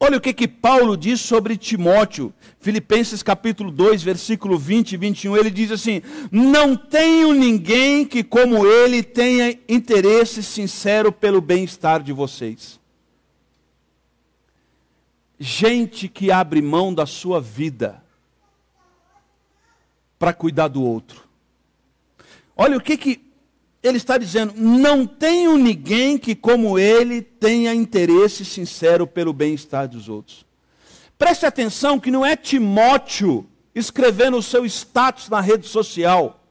Olha 0.00 0.18
o 0.18 0.20
que, 0.20 0.32
que 0.32 0.48
Paulo 0.48 0.96
diz 0.96 1.20
sobre 1.20 1.56
Timóteo, 1.56 2.34
Filipenses 2.58 3.22
capítulo 3.22 3.70
2, 3.70 4.02
versículo 4.02 4.58
20 4.58 4.94
e 4.94 4.96
21. 4.96 5.36
Ele 5.36 5.50
diz 5.50 5.70
assim: 5.70 6.02
Não 6.32 6.74
tenho 6.74 7.32
ninguém 7.32 8.04
que, 8.04 8.24
como 8.24 8.66
ele, 8.66 9.04
tenha 9.04 9.56
interesse 9.68 10.42
sincero 10.42 11.12
pelo 11.12 11.40
bem-estar 11.40 12.02
de 12.02 12.12
vocês. 12.12 12.80
Gente 15.38 16.08
que 16.08 16.32
abre 16.32 16.60
mão 16.60 16.92
da 16.92 17.06
sua 17.06 17.40
vida 17.40 18.02
para 20.18 20.32
cuidar 20.32 20.66
do 20.66 20.82
outro. 20.82 21.31
Olha 22.56 22.76
o 22.76 22.80
que, 22.80 22.96
que 22.96 23.32
ele 23.82 23.96
está 23.96 24.16
dizendo: 24.16 24.54
não 24.56 25.06
tenho 25.06 25.56
ninguém 25.56 26.16
que, 26.16 26.34
como 26.34 26.78
ele, 26.78 27.22
tenha 27.22 27.74
interesse 27.74 28.44
sincero 28.44 29.06
pelo 29.06 29.32
bem-estar 29.32 29.88
dos 29.88 30.08
outros. 30.08 30.46
Preste 31.18 31.46
atenção 31.46 32.00
que 32.00 32.10
não 32.10 32.24
é 32.24 32.36
Timóteo 32.36 33.46
escrevendo 33.74 34.36
o 34.36 34.42
seu 34.42 34.66
status 34.66 35.28
na 35.28 35.40
rede 35.40 35.66
social. 35.66 36.44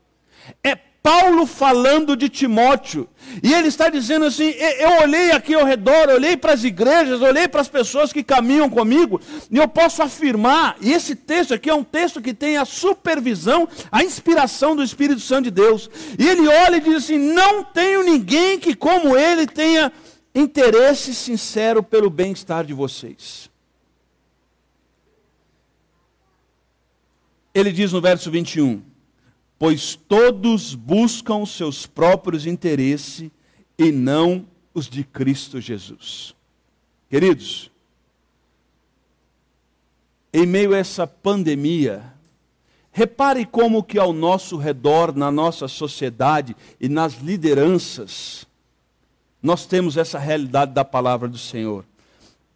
É 0.64 0.78
Paulo 1.04 1.48
falando 1.48 2.16
de 2.16 2.30
Timóteo. 2.30 3.10
E 3.42 3.54
ele 3.54 3.68
está 3.68 3.90
dizendo 3.90 4.26
assim: 4.26 4.54
eu 4.80 5.02
olhei 5.02 5.32
aqui 5.32 5.54
ao 5.54 5.66
redor, 5.66 6.10
olhei 6.10 6.38
para 6.38 6.54
as 6.54 6.64
igrejas, 6.64 7.22
olhei 7.22 7.48
para 7.48 7.62
as 7.62 7.68
pessoas 7.68 8.14
que 8.14 8.24
caminham 8.24 8.70
comigo, 8.70 9.20
e 9.50 9.58
eu 9.58 9.68
posso 9.68 10.04
afirmar, 10.04 10.76
e 10.80 10.94
esse 10.94 11.16
texto 11.16 11.54
aqui 11.54 11.70
é 11.70 11.74
um 11.74 11.84
texto 11.84 12.22
que 12.22 12.34
tem 12.34 12.58
a 12.58 12.66
supervisão, 12.66 13.68
a 13.92 14.04
inspiração 14.04 14.76
do 14.76 14.84
Espírito 14.84 15.22
Santo 15.22 15.46
de 15.46 15.52
Deus. 15.52 15.90
E 16.20 16.28
ele 16.28 16.48
olha 16.48 16.78
e 16.78 16.82
diz 16.82 16.96
assim: 16.98 17.18
não 17.18 17.64
tenho 17.64 18.04
ninguém 18.04 18.60
que, 18.60 18.76
como 18.76 19.18
ele, 19.18 19.48
tenha 19.48 19.92
interesse 20.36 21.16
sincero 21.16 21.82
pelo 21.82 22.10
bem-estar 22.10 22.64
de 22.64 22.74
vocês. 22.74 23.50
Ele 27.54 27.72
diz 27.72 27.92
no 27.92 28.00
verso 28.00 28.30
21 28.30 28.91
pois 29.62 29.94
todos 29.94 30.74
buscam 30.74 31.46
seus 31.46 31.86
próprios 31.86 32.48
interesses 32.48 33.30
e 33.78 33.92
não 33.92 34.44
os 34.74 34.90
de 34.90 35.04
Cristo 35.04 35.62
Jesus. 35.62 36.34
Queridos, 37.08 37.70
em 40.34 40.48
meio 40.48 40.74
a 40.74 40.78
essa 40.80 41.06
pandemia, 41.06 42.12
Repare 42.92 43.46
como 43.46 43.84
que 43.84 43.98
ao 43.98 44.12
nosso 44.12 44.58
redor, 44.58 45.16
na 45.16 45.32
nossa 45.32 45.66
sociedade 45.68 46.54
e 46.78 46.90
nas 46.90 47.20
lideranças, 47.20 48.46
nós 49.42 49.66
temos 49.66 49.96
essa 49.96 50.20
realidade 50.20 50.74
da 50.74 50.84
palavra 50.84 51.30
do 51.30 51.38
Senhor. 51.38 51.86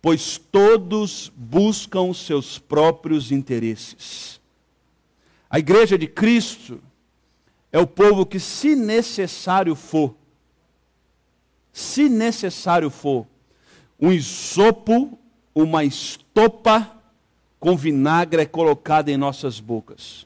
Pois 0.02 0.38
todos 0.38 1.32
buscam 1.34 2.14
seus 2.14 2.60
próprios 2.60 3.32
interesses. 3.32 4.42
A 5.50 5.58
igreja 5.58 5.98
de 5.98 6.06
Cristo 6.06 6.82
é 7.76 7.80
o 7.80 7.86
povo 7.86 8.26
que, 8.26 8.40
se 8.40 8.74
necessário 8.74 9.76
for, 9.76 10.16
se 11.74 12.08
necessário 12.08 12.90
for, 12.90 13.28
um 14.00 14.14
isopo, 14.14 15.20
uma 15.54 15.84
estopa 15.84 16.90
com 17.60 17.76
vinagre 17.76 18.44
é 18.44 18.46
colocada 18.46 19.12
em 19.12 19.18
nossas 19.18 19.60
bocas. 19.60 20.26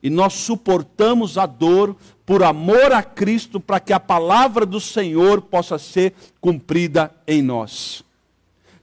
E 0.00 0.08
nós 0.08 0.34
suportamos 0.34 1.36
a 1.36 1.46
dor 1.46 1.96
por 2.24 2.44
amor 2.44 2.92
a 2.92 3.02
Cristo, 3.02 3.58
para 3.58 3.80
que 3.80 3.92
a 3.92 3.98
palavra 3.98 4.64
do 4.64 4.78
Senhor 4.78 5.42
possa 5.42 5.78
ser 5.78 6.14
cumprida 6.40 7.12
em 7.26 7.42
nós. 7.42 8.04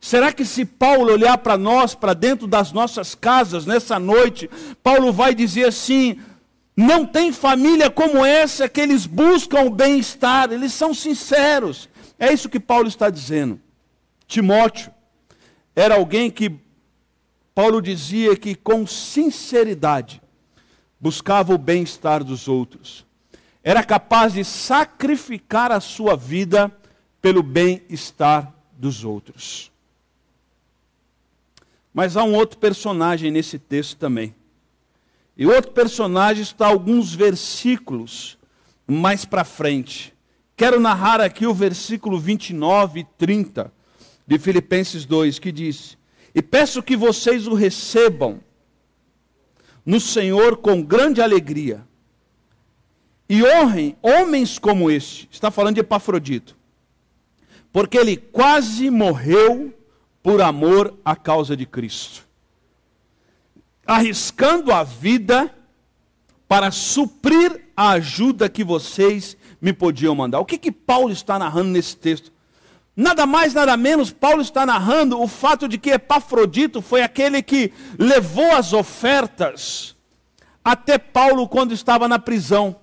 Será 0.01 0.33
que 0.33 0.43
se 0.43 0.65
Paulo 0.65 1.13
olhar 1.13 1.37
para 1.37 1.57
nós, 1.57 1.95
para 1.95 2.13
dentro 2.13 2.45
das 2.45 2.73
nossas 2.73 3.15
casas, 3.15 3.65
nessa 3.65 3.97
noite, 3.97 4.49
Paulo 4.83 5.13
vai 5.13 5.33
dizer 5.33 5.67
assim: 5.67 6.19
não 6.81 7.05
tem 7.05 7.31
família 7.31 7.89
como 7.89 8.25
essa 8.25 8.67
que 8.67 8.81
eles 8.81 9.05
buscam 9.05 9.61
o 9.61 9.69
bem-estar, 9.69 10.51
eles 10.51 10.73
são 10.73 10.93
sinceros. 10.93 11.87
É 12.17 12.33
isso 12.33 12.49
que 12.49 12.59
Paulo 12.59 12.87
está 12.87 13.09
dizendo. 13.09 13.59
Timóteo 14.27 14.91
era 15.75 15.95
alguém 15.95 16.31
que 16.31 16.59
Paulo 17.53 17.81
dizia 17.81 18.35
que 18.35 18.55
com 18.55 18.87
sinceridade 18.87 20.21
buscava 20.99 21.53
o 21.53 21.57
bem-estar 21.57 22.23
dos 22.23 22.47
outros. 22.47 23.05
Era 23.63 23.83
capaz 23.83 24.33
de 24.33 24.43
sacrificar 24.43 25.71
a 25.71 25.79
sua 25.79 26.15
vida 26.15 26.71
pelo 27.21 27.43
bem-estar 27.43 28.51
dos 28.73 29.03
outros. 29.03 29.71
Mas 31.93 32.17
há 32.17 32.23
um 32.23 32.33
outro 32.33 32.57
personagem 32.57 33.29
nesse 33.29 33.59
texto 33.59 33.97
também. 33.97 34.33
E 35.41 35.45
outro 35.47 35.71
personagem 35.71 36.43
está 36.43 36.67
alguns 36.67 37.15
versículos 37.15 38.37
mais 38.85 39.25
para 39.25 39.43
frente. 39.43 40.13
Quero 40.55 40.79
narrar 40.79 41.19
aqui 41.19 41.47
o 41.47 41.53
versículo 41.53 42.19
29 42.19 42.99
e 42.99 43.03
30 43.17 43.73
de 44.27 44.37
Filipenses 44.37 45.03
2, 45.03 45.39
que 45.39 45.51
diz: 45.51 45.97
e 46.35 46.43
peço 46.43 46.83
que 46.83 46.95
vocês 46.95 47.47
o 47.47 47.55
recebam 47.55 48.39
no 49.83 49.99
Senhor 49.99 50.57
com 50.57 50.79
grande 50.79 51.23
alegria. 51.23 51.87
E 53.27 53.43
honrem 53.43 53.97
homens 53.99 54.59
como 54.59 54.91
este. 54.91 55.27
Está 55.31 55.49
falando 55.49 55.73
de 55.73 55.81
Epafrodito. 55.81 56.55
Porque 57.73 57.97
ele 57.97 58.15
quase 58.15 58.91
morreu 58.91 59.73
por 60.21 60.39
amor 60.39 60.93
à 61.03 61.15
causa 61.15 61.57
de 61.57 61.65
Cristo. 61.65 62.29
Arriscando 63.85 64.71
a 64.71 64.83
vida 64.83 65.53
para 66.47 66.71
suprir 66.71 67.67
a 67.75 67.91
ajuda 67.91 68.49
que 68.49 68.63
vocês 68.63 69.37
me 69.61 69.71
podiam 69.71 70.13
mandar. 70.13 70.39
O 70.39 70.45
que, 70.45 70.57
que 70.57 70.71
Paulo 70.71 71.11
está 71.11 71.39
narrando 71.39 71.69
nesse 71.69 71.95
texto? 71.95 72.31
Nada 72.95 73.25
mais, 73.25 73.53
nada 73.53 73.77
menos, 73.77 74.11
Paulo 74.11 74.41
está 74.41 74.65
narrando 74.65 75.19
o 75.19 75.27
fato 75.27 75.67
de 75.67 75.77
que 75.77 75.91
Epafrodito 75.91 76.81
foi 76.81 77.01
aquele 77.01 77.41
que 77.41 77.71
levou 77.97 78.51
as 78.51 78.73
ofertas 78.73 79.95
até 80.63 80.97
Paulo 80.97 81.47
quando 81.47 81.73
estava 81.73 82.07
na 82.07 82.19
prisão 82.19 82.75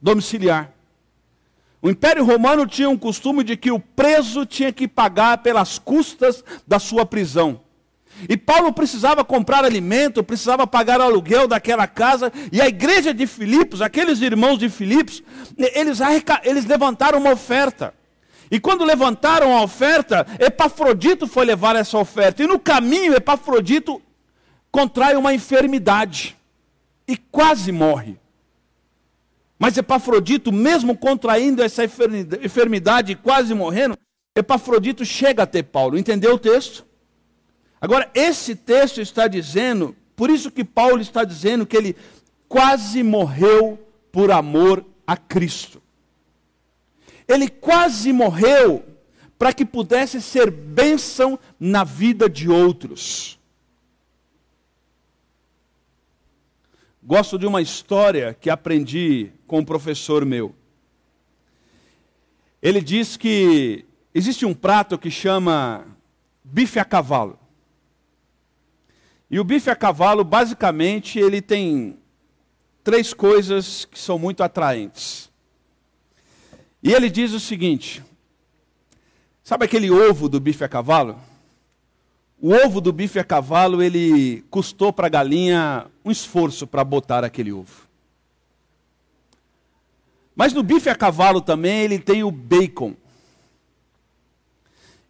domiciliar. 0.00 0.72
O 1.82 1.90
Império 1.90 2.24
Romano 2.24 2.66
tinha 2.66 2.88
um 2.88 2.96
costume 2.96 3.44
de 3.44 3.56
que 3.56 3.70
o 3.70 3.78
preso 3.78 4.46
tinha 4.46 4.72
que 4.72 4.88
pagar 4.88 5.38
pelas 5.38 5.78
custas 5.78 6.42
da 6.66 6.78
sua 6.78 7.04
prisão. 7.04 7.60
E 8.28 8.36
Paulo 8.36 8.72
precisava 8.72 9.24
comprar 9.24 9.64
alimento, 9.64 10.24
precisava 10.24 10.66
pagar 10.66 11.00
o 11.00 11.04
aluguel 11.04 11.46
daquela 11.46 11.86
casa, 11.86 12.32
e 12.50 12.60
a 12.60 12.66
igreja 12.66 13.12
de 13.12 13.26
Filipos, 13.26 13.82
aqueles 13.82 14.20
irmãos 14.20 14.58
de 14.58 14.68
Filipos, 14.68 15.22
eles, 15.56 15.98
eles 16.44 16.64
levantaram 16.64 17.18
uma 17.18 17.32
oferta. 17.32 17.92
E 18.50 18.60
quando 18.60 18.84
levantaram 18.84 19.56
a 19.56 19.62
oferta, 19.62 20.26
Epafrodito 20.38 21.26
foi 21.26 21.44
levar 21.44 21.76
essa 21.76 21.98
oferta. 21.98 22.42
E 22.42 22.46
no 22.46 22.58
caminho, 22.58 23.14
Epafrodito 23.14 24.00
contrai 24.70 25.16
uma 25.16 25.34
enfermidade 25.34 26.36
e 27.08 27.16
quase 27.16 27.72
morre. 27.72 28.16
Mas 29.58 29.76
Epafrodito, 29.76 30.52
mesmo 30.52 30.96
contraindo 30.96 31.62
essa 31.62 31.82
enfermidade 31.84 33.12
e 33.12 33.16
quase 33.16 33.52
morrendo, 33.54 33.96
Epafrodito 34.34 35.04
chega 35.04 35.42
até 35.42 35.62
Paulo. 35.62 35.98
Entendeu 35.98 36.34
o 36.34 36.38
texto? 36.38 36.86
Agora, 37.80 38.10
esse 38.14 38.56
texto 38.56 39.00
está 39.00 39.28
dizendo, 39.28 39.94
por 40.14 40.30
isso 40.30 40.50
que 40.50 40.64
Paulo 40.64 41.00
está 41.00 41.24
dizendo 41.24 41.66
que 41.66 41.76
ele 41.76 41.96
quase 42.48 43.02
morreu 43.02 43.78
por 44.10 44.30
amor 44.30 44.84
a 45.06 45.16
Cristo. 45.16 45.82
Ele 47.28 47.48
quase 47.48 48.12
morreu 48.12 48.84
para 49.38 49.52
que 49.52 49.64
pudesse 49.64 50.22
ser 50.22 50.50
bênção 50.50 51.38
na 51.60 51.84
vida 51.84 52.28
de 52.28 52.48
outros. 52.48 53.38
Gosto 57.02 57.38
de 57.38 57.46
uma 57.46 57.60
história 57.60 58.34
que 58.34 58.50
aprendi 58.50 59.30
com 59.46 59.58
um 59.58 59.64
professor 59.64 60.24
meu. 60.24 60.54
Ele 62.60 62.80
diz 62.80 63.16
que 63.16 63.84
existe 64.14 64.44
um 64.44 64.54
prato 64.54 64.98
que 64.98 65.10
chama 65.10 65.86
bife 66.42 66.78
a 66.78 66.84
cavalo. 66.84 67.38
E 69.30 69.40
o 69.40 69.44
bife 69.44 69.68
a 69.68 69.76
cavalo, 69.76 70.22
basicamente, 70.22 71.18
ele 71.18 71.42
tem 71.42 71.98
três 72.84 73.12
coisas 73.12 73.84
que 73.84 73.98
são 73.98 74.18
muito 74.18 74.42
atraentes. 74.42 75.30
E 76.80 76.92
ele 76.92 77.10
diz 77.10 77.32
o 77.32 77.40
seguinte: 77.40 78.04
sabe 79.42 79.64
aquele 79.64 79.90
ovo 79.90 80.28
do 80.28 80.38
bife 80.38 80.62
a 80.62 80.68
cavalo? 80.68 81.18
O 82.40 82.52
ovo 82.52 82.80
do 82.80 82.92
bife 82.92 83.18
a 83.18 83.24
cavalo, 83.24 83.82
ele 83.82 84.44
custou 84.50 84.92
para 84.92 85.06
a 85.06 85.10
galinha 85.10 85.86
um 86.04 86.10
esforço 86.10 86.66
para 86.66 86.84
botar 86.84 87.24
aquele 87.24 87.52
ovo. 87.52 87.86
Mas 90.36 90.52
no 90.52 90.62
bife 90.62 90.88
a 90.88 90.94
cavalo 90.94 91.40
também 91.40 91.80
ele 91.80 91.98
tem 91.98 92.22
o 92.22 92.30
bacon. 92.30 92.94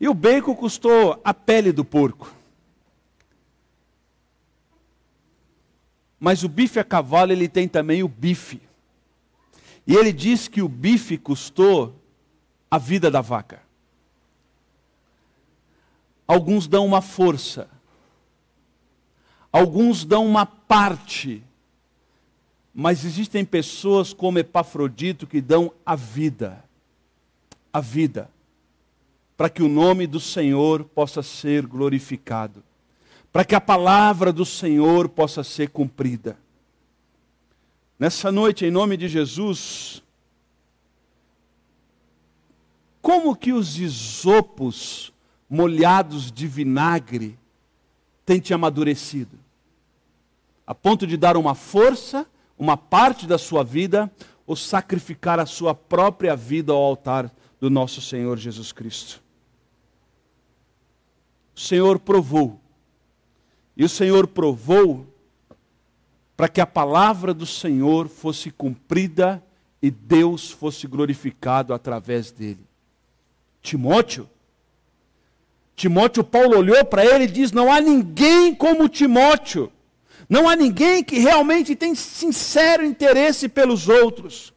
E 0.00 0.08
o 0.08 0.14
bacon 0.14 0.54
custou 0.54 1.20
a 1.24 1.34
pele 1.34 1.72
do 1.72 1.84
porco. 1.84 2.35
Mas 6.18 6.42
o 6.42 6.48
bife 6.48 6.78
a 6.78 6.84
cavalo 6.84 7.32
ele 7.32 7.48
tem 7.48 7.68
também 7.68 8.02
o 8.02 8.08
bife. 8.08 8.60
E 9.86 9.94
ele 9.94 10.12
diz 10.12 10.48
que 10.48 10.62
o 10.62 10.68
bife 10.68 11.16
custou 11.16 11.94
a 12.70 12.78
vida 12.78 13.10
da 13.10 13.20
vaca. 13.20 13.62
Alguns 16.26 16.66
dão 16.66 16.84
uma 16.84 17.00
força, 17.00 17.68
alguns 19.52 20.04
dão 20.04 20.26
uma 20.26 20.44
parte, 20.44 21.40
mas 22.74 23.04
existem 23.04 23.44
pessoas 23.44 24.12
como 24.12 24.40
Epafrodito 24.40 25.24
que 25.24 25.40
dão 25.40 25.72
a 25.84 25.94
vida, 25.94 26.64
a 27.72 27.80
vida, 27.80 28.28
para 29.36 29.48
que 29.48 29.62
o 29.62 29.68
nome 29.68 30.04
do 30.04 30.18
Senhor 30.18 30.82
possa 30.84 31.22
ser 31.22 31.64
glorificado, 31.64 32.64
para 33.36 33.44
que 33.44 33.54
a 33.54 33.60
palavra 33.60 34.32
do 34.32 34.46
Senhor 34.46 35.10
possa 35.10 35.44
ser 35.44 35.68
cumprida. 35.68 36.38
Nessa 37.98 38.32
noite, 38.32 38.64
em 38.64 38.70
nome 38.70 38.96
de 38.96 39.08
Jesus, 39.08 40.02
como 43.02 43.36
que 43.36 43.52
os 43.52 43.78
isopos 43.78 45.12
molhados 45.50 46.32
de 46.32 46.46
vinagre 46.46 47.38
têm 48.24 48.40
te 48.40 48.54
amadurecido? 48.54 49.38
A 50.66 50.74
ponto 50.74 51.06
de 51.06 51.18
dar 51.18 51.36
uma 51.36 51.54
força, 51.54 52.26
uma 52.58 52.78
parte 52.78 53.26
da 53.26 53.36
sua 53.36 53.62
vida, 53.62 54.10
ou 54.46 54.56
sacrificar 54.56 55.38
a 55.38 55.44
sua 55.44 55.74
própria 55.74 56.34
vida 56.34 56.72
ao 56.72 56.80
altar 56.82 57.30
do 57.60 57.68
nosso 57.68 58.00
Senhor 58.00 58.38
Jesus 58.38 58.72
Cristo. 58.72 59.22
O 61.54 61.60
Senhor 61.60 61.98
provou, 61.98 62.58
e 63.76 63.84
o 63.84 63.88
Senhor 63.88 64.26
provou 64.26 65.06
para 66.36 66.48
que 66.48 66.60
a 66.60 66.66
palavra 66.66 67.32
do 67.34 67.46
Senhor 67.46 68.08
fosse 68.08 68.50
cumprida 68.50 69.42
e 69.82 69.90
Deus 69.90 70.50
fosse 70.50 70.86
glorificado 70.86 71.74
através 71.74 72.30
dele. 72.30 72.64
Timóteo, 73.62 74.28
Timóteo, 75.76 76.24
Paulo 76.24 76.56
olhou 76.56 76.82
para 76.86 77.04
ele 77.04 77.24
e 77.24 77.28
diz: 77.28 77.52
Não 77.52 77.70
há 77.70 77.80
ninguém 77.80 78.54
como 78.54 78.88
Timóteo. 78.88 79.70
Não 80.28 80.48
há 80.48 80.56
ninguém 80.56 81.04
que 81.04 81.18
realmente 81.18 81.76
tem 81.76 81.94
sincero 81.94 82.84
interesse 82.84 83.48
pelos 83.48 83.88
outros. 83.88 84.52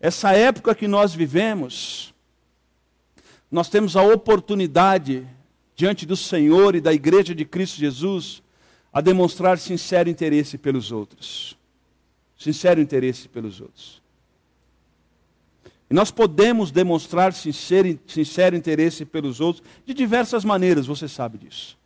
Essa 0.00 0.32
época 0.32 0.74
que 0.74 0.86
nós 0.86 1.14
vivemos, 1.14 2.12
nós 3.50 3.68
temos 3.68 3.96
a 3.96 4.02
oportunidade, 4.02 5.26
diante 5.78 6.04
do 6.04 6.16
Senhor 6.16 6.74
e 6.74 6.80
da 6.80 6.92
Igreja 6.92 7.32
de 7.32 7.44
Cristo 7.44 7.78
Jesus, 7.78 8.42
a 8.92 9.00
demonstrar 9.00 9.58
sincero 9.58 10.10
interesse 10.10 10.58
pelos 10.58 10.90
outros. 10.90 11.56
Sincero 12.36 12.80
interesse 12.80 13.28
pelos 13.28 13.60
outros. 13.60 14.02
E 15.88 15.94
nós 15.94 16.10
podemos 16.10 16.72
demonstrar 16.72 17.32
sincero, 17.32 17.96
sincero 18.08 18.56
interesse 18.56 19.04
pelos 19.04 19.40
outros 19.40 19.64
de 19.86 19.94
diversas 19.94 20.44
maneiras, 20.44 20.84
você 20.84 21.06
sabe 21.06 21.38
disso. 21.38 21.78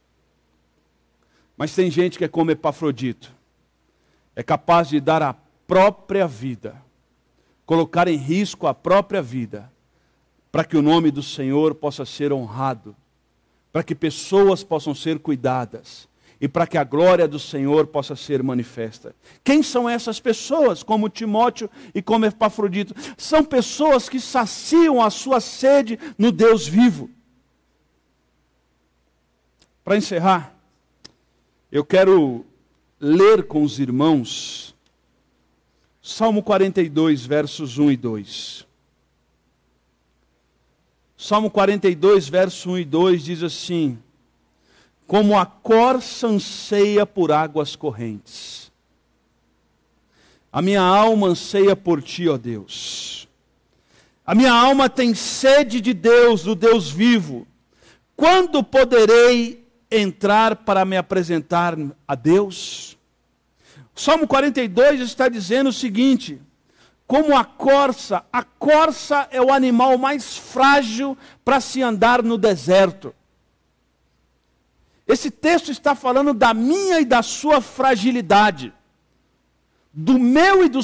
Mas 1.55 1.75
tem 1.75 1.91
gente 1.91 2.17
que 2.17 2.25
é 2.25 2.29
como 2.29 2.51
Epafrodito, 2.51 3.31
é 4.35 4.43
capaz 4.43 4.89
de 4.89 5.01
dar 5.01 5.21
a 5.23 5.35
própria 5.67 6.27
vida, 6.27 6.83
colocar 7.67 8.09
em 8.09 8.17
risco 8.17 8.67
a 8.67 8.73
própria 8.73 9.21
vida, 9.21 9.71
para 10.51 10.65
que 10.65 10.79
o 10.79 10.83
nome 10.83 11.11
do 11.11 11.23
Senhor 11.23 11.75
possa 11.75 12.07
ser 12.07 12.33
honrado, 12.33 12.97
para 13.73 13.83
que 13.83 13.95
pessoas 13.95 14.63
possam 14.63 14.95
ser 14.95 15.19
cuidadas 15.19 16.09
e 16.41 16.49
para 16.49 16.67
que 16.67 16.77
a 16.77 16.85
glória 16.85 17.27
do 17.27 17.39
Senhor 17.39 17.87
possa 17.87 18.17
ser 18.17 18.43
manifesta. 18.43 19.15
Quem 19.45 19.63
são 19.63 19.89
essas 19.89 20.19
pessoas? 20.21 20.83
Como 20.83 21.09
Timóteo 21.09 21.71
e 21.95 22.03
como 22.03 22.27
Epafrodito? 22.27 22.95
São 23.17 23.45
pessoas 23.45 24.09
que 24.09 24.21
saciam 24.21 25.01
a 25.01 25.09
sua 25.09 25.41
sede 25.41 25.99
no 26.19 26.33
Deus 26.33 26.67
vivo. 26.67 27.09
Para 29.85 29.97
encerrar, 29.97 30.55
eu 31.71 31.85
quero 31.85 32.45
ler 33.01 33.47
com 33.47 33.63
os 33.63 33.79
irmãos 33.79 34.73
Salmo 36.05 36.43
42, 36.43 37.25
versos 37.25 37.79
1 37.79 37.93
e 37.93 37.97
2. 37.97 38.72
Salmo 41.25 41.49
42, 41.49 42.29
verso 42.29 42.71
1 42.71 42.79
e 42.79 42.85
2 42.85 43.23
diz 43.23 43.43
assim: 43.45 43.97
Como 45.07 45.39
a 45.39 45.47
corça 45.47 46.27
anseia 46.27 47.07
por 47.07 47.31
águas 47.31 47.77
correntes, 47.77 48.73
a 50.51 50.61
minha 50.61 50.83
alma 50.83 51.29
anseia 51.29 51.77
por 51.77 52.03
ti, 52.03 52.29
ó 52.29 52.37
Deus. 52.37 53.29
A 54.27 54.35
minha 54.35 54.53
alma 54.53 54.91
tem 54.91 55.15
sede 55.15 55.81
de 55.81 55.95
Deus, 55.95 56.43
do 56.43 56.57
Deus 56.57 56.91
vivo. 56.91 57.47
Quando 58.17 58.61
poderei 58.65 59.65
entrar 59.89 60.57
para 60.57 60.85
me 60.85 60.97
apresentar 60.97 61.79
a 62.09 62.17
Deus? 62.17 62.99
Salmo 63.95 64.27
42 64.27 65.01
está 65.01 65.29
dizendo 65.29 65.71
o 65.71 65.73
seguinte: 65.73 66.41
como 67.13 67.37
a 67.37 67.45
corça, 67.45 68.25
a 68.33 68.43
corça 68.43 69.29
é 69.31 69.39
o 69.39 69.53
animal 69.53 69.99
mais 69.99 70.35
frágil 70.35 71.15
para 71.45 71.61
se 71.61 71.83
andar 71.83 72.23
no 72.23 72.39
deserto. 72.39 73.15
Esse 75.07 75.31
texto 75.31 75.71
está 75.71 75.95
falando 75.95 76.33
da 76.33 76.55
minha 76.55 77.01
e 77.01 77.05
da 77.05 77.23
sua 77.23 77.61
fragilidade, 77.61 78.73
do 79.93 80.19
meu 80.19 80.65
e 80.65 80.71
do 80.71 80.81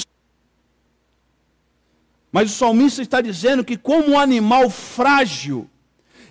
mas 2.30 2.50
o 2.50 2.54
salmista 2.54 3.00
está 3.00 3.22
dizendo 3.22 3.64
que, 3.64 3.78
como 3.78 4.10
um 4.10 4.18
animal 4.18 4.68
frágil, 4.68 5.66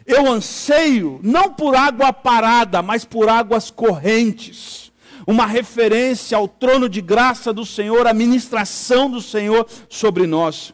eu 0.06 0.32
anseio 0.32 1.20
não 1.24 1.52
por 1.52 1.76
água 1.76 2.14
parada, 2.14 2.84
mas 2.84 3.04
por 3.04 3.28
águas 3.28 3.72
correntes. 3.72 4.87
Uma 5.28 5.46
referência 5.46 6.38
ao 6.38 6.48
trono 6.48 6.88
de 6.88 7.02
graça 7.02 7.52
do 7.52 7.66
Senhor, 7.66 8.08
a 8.08 8.14
ministração 8.14 9.12
do 9.12 9.22
Senhor 9.22 9.68
sobre 9.90 10.26
nós. 10.26 10.74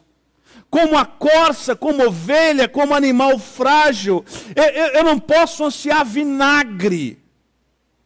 Como 0.70 0.96
a 0.96 1.04
corça, 1.04 1.74
como 1.74 2.06
ovelha, 2.06 2.68
como 2.68 2.94
animal 2.94 3.36
frágil, 3.36 4.24
eu, 4.54 4.64
eu, 4.64 4.86
eu 4.94 5.04
não 5.04 5.18
posso 5.18 5.64
ansiar 5.64 6.06
vinagre 6.06 7.18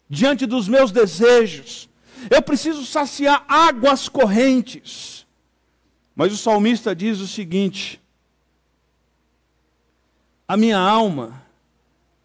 diante 0.08 0.46
dos 0.46 0.66
meus 0.68 0.90
desejos. 0.90 1.86
Eu 2.30 2.40
preciso 2.40 2.84
saciar 2.86 3.44
águas 3.46 4.08
correntes. 4.08 5.26
Mas 6.16 6.32
o 6.32 6.36
salmista 6.36 6.96
diz 6.96 7.20
o 7.20 7.28
seguinte: 7.28 8.00
a 10.46 10.56
minha 10.56 10.78
alma, 10.78 11.44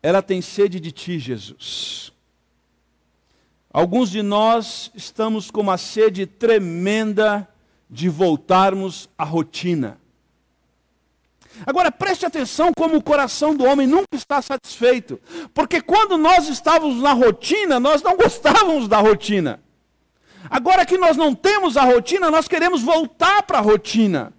ela 0.01 0.21
tem 0.21 0.41
sede 0.41 0.79
de 0.79 0.93
ti, 0.93 1.19
Jesus. 1.19 2.12
Alguns 3.73 4.11
de 4.11 4.21
nós 4.21 4.91
estamos 4.93 5.49
com 5.49 5.61
uma 5.61 5.79
sede 5.79 6.27
tremenda 6.27 7.49
de 7.89 8.07
voltarmos 8.07 9.09
à 9.17 9.23
rotina. 9.23 9.99
Agora 11.65 11.91
preste 11.91 12.23
atenção 12.23 12.71
como 12.77 12.97
o 12.97 13.03
coração 13.03 13.55
do 13.55 13.65
homem 13.65 13.87
nunca 13.87 14.15
está 14.15 14.43
satisfeito, 14.43 15.19
porque 15.55 15.81
quando 15.81 16.19
nós 16.19 16.47
estávamos 16.49 17.01
na 17.01 17.13
rotina, 17.13 17.79
nós 17.79 18.03
não 18.03 18.15
gostávamos 18.17 18.87
da 18.87 18.99
rotina. 18.99 19.59
Agora 20.51 20.85
que 20.85 20.97
nós 20.97 21.17
não 21.17 21.33
temos 21.33 21.75
a 21.75 21.81
rotina, 21.81 22.29
nós 22.29 22.47
queremos 22.47 22.83
voltar 22.83 23.41
para 23.41 23.57
a 23.57 23.61
rotina. 23.61 24.31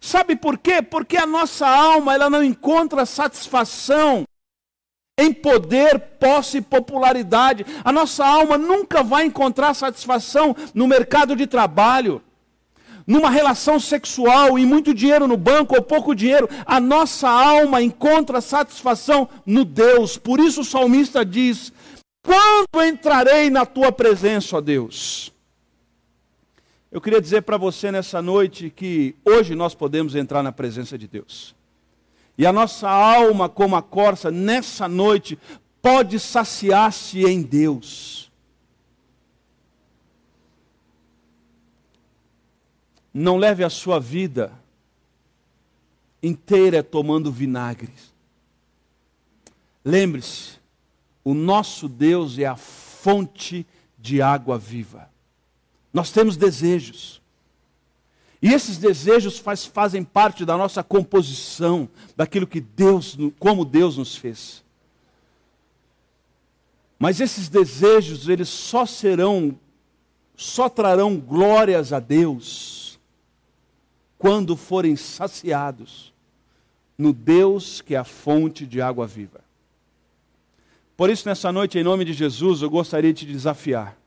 Sabe 0.00 0.36
por 0.36 0.56
quê? 0.56 0.80
Porque 0.80 1.16
a 1.16 1.26
nossa 1.26 1.66
alma 1.66 2.14
ela 2.14 2.30
não 2.30 2.44
encontra 2.44 3.04
satisfação 3.04 4.24
em 5.20 5.32
poder, 5.32 5.98
posse 6.18 6.58
e 6.58 6.62
popularidade. 6.62 7.66
A 7.84 7.92
nossa 7.92 8.26
alma 8.26 8.56
nunca 8.56 9.02
vai 9.02 9.26
encontrar 9.26 9.74
satisfação 9.74 10.56
no 10.74 10.88
mercado 10.88 11.36
de 11.36 11.46
trabalho, 11.46 12.22
numa 13.06 13.28
relação 13.28 13.78
sexual 13.78 14.58
e 14.58 14.64
muito 14.64 14.94
dinheiro 14.94 15.28
no 15.28 15.36
banco 15.36 15.74
ou 15.74 15.82
pouco 15.82 16.14
dinheiro. 16.14 16.48
A 16.64 16.80
nossa 16.80 17.28
alma 17.28 17.82
encontra 17.82 18.40
satisfação 18.40 19.28
no 19.44 19.64
Deus. 19.64 20.16
Por 20.16 20.40
isso 20.40 20.62
o 20.62 20.64
salmista 20.64 21.24
diz: 21.24 21.72
Quando 22.22 22.82
entrarei 22.82 23.50
na 23.50 23.66
tua 23.66 23.92
presença, 23.92 24.56
ó 24.56 24.60
Deus? 24.60 25.32
Eu 26.90 27.00
queria 27.00 27.20
dizer 27.20 27.42
para 27.42 27.56
você 27.56 27.92
nessa 27.92 28.20
noite 28.20 28.68
que 28.68 29.14
hoje 29.24 29.54
nós 29.54 29.76
podemos 29.76 30.16
entrar 30.16 30.42
na 30.42 30.50
presença 30.50 30.98
de 30.98 31.06
Deus. 31.06 31.54
E 32.40 32.46
a 32.46 32.52
nossa 32.54 32.88
alma, 32.88 33.50
como 33.50 33.76
a 33.76 33.82
corça, 33.82 34.30
nessa 34.30 34.88
noite, 34.88 35.38
pode 35.82 36.18
saciar-se 36.18 37.22
em 37.22 37.42
Deus. 37.42 38.32
Não 43.12 43.36
leve 43.36 43.62
a 43.62 43.68
sua 43.68 44.00
vida 44.00 44.58
inteira 46.22 46.82
tomando 46.82 47.30
vinagre. 47.30 47.92
Lembre-se, 49.84 50.58
o 51.22 51.34
nosso 51.34 51.90
Deus 51.90 52.38
é 52.38 52.46
a 52.46 52.56
fonte 52.56 53.66
de 53.98 54.22
água 54.22 54.56
viva. 54.56 55.10
Nós 55.92 56.10
temos 56.10 56.38
desejos. 56.38 57.19
E 58.42 58.52
esses 58.52 58.78
desejos 58.78 59.38
faz, 59.38 59.66
fazem 59.66 60.02
parte 60.02 60.44
da 60.44 60.56
nossa 60.56 60.82
composição, 60.82 61.88
daquilo 62.16 62.46
que 62.46 62.60
Deus, 62.60 63.16
como 63.38 63.64
Deus 63.64 63.98
nos 63.98 64.16
fez. 64.16 64.64
Mas 66.98 67.20
esses 67.20 67.48
desejos, 67.48 68.28
eles 68.28 68.48
só 68.48 68.86
serão, 68.86 69.58
só 70.34 70.68
trarão 70.68 71.18
glórias 71.18 71.92
a 71.92 72.00
Deus 72.00 72.98
quando 74.18 74.56
forem 74.56 74.96
saciados 74.96 76.12
no 76.96 77.12
Deus 77.12 77.80
que 77.80 77.94
é 77.94 77.98
a 77.98 78.04
fonte 78.04 78.66
de 78.66 78.80
água 78.80 79.06
viva. 79.06 79.40
Por 80.96 81.08
isso, 81.08 81.26
nessa 81.26 81.50
noite, 81.50 81.78
em 81.78 81.82
nome 81.82 82.04
de 82.04 82.12
Jesus, 82.12 82.60
eu 82.60 82.68
gostaria 82.68 83.12
de 83.12 83.26
te 83.26 83.32
desafiar 83.32 83.99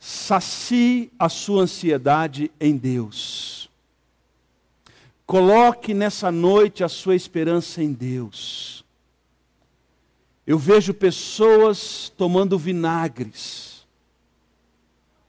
Sacie 0.00 1.12
a 1.18 1.28
sua 1.28 1.62
ansiedade 1.64 2.50
em 2.58 2.74
Deus. 2.74 3.68
Coloque 5.26 5.92
nessa 5.92 6.32
noite 6.32 6.82
a 6.82 6.88
sua 6.88 7.14
esperança 7.14 7.82
em 7.82 7.92
Deus. 7.92 8.82
Eu 10.46 10.58
vejo 10.58 10.94
pessoas 10.94 12.10
tomando 12.16 12.58
vinagres, 12.58 13.86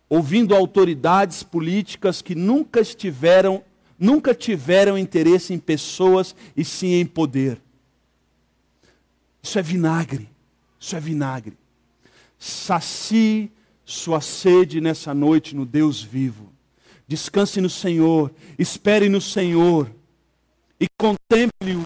ouvindo 0.10 0.56
autoridades 0.56 1.44
políticas 1.44 2.22
que 2.22 2.34
nunca 2.34 2.80
estiveram, 2.80 3.64
nunca 4.00 4.34
tiveram 4.34 4.98
interesse 4.98 5.54
em 5.54 5.60
pessoas 5.60 6.34
e 6.56 6.64
sim 6.64 6.94
em 6.94 7.06
poder. 7.06 7.62
Isso 9.44 9.60
é 9.60 9.62
vinagre. 9.62 10.30
Isso 10.80 10.96
é 10.96 11.00
vinagre. 11.00 11.58
Sacie 12.40 13.52
sua 13.92 14.22
sede 14.22 14.82
nessa 14.82 15.14
noite 15.14 15.56
no 15.56 15.66
Deus 15.66 16.02
vivo. 16.02 16.52
Descanse 17.08 17.60
no 17.60 17.70
Senhor, 17.70 18.34
espere 18.58 19.10
no 19.10 19.20
Senhor 19.20 19.92
e 20.80 20.88
contemple-o 20.98 21.84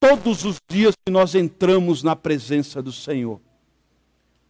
todos 0.00 0.44
os 0.44 0.56
dias 0.68 0.94
que 1.04 1.12
nós 1.12 1.34
entramos 1.34 2.02
na 2.02 2.14
presença 2.14 2.82
do 2.82 2.92
Senhor. 2.92 3.40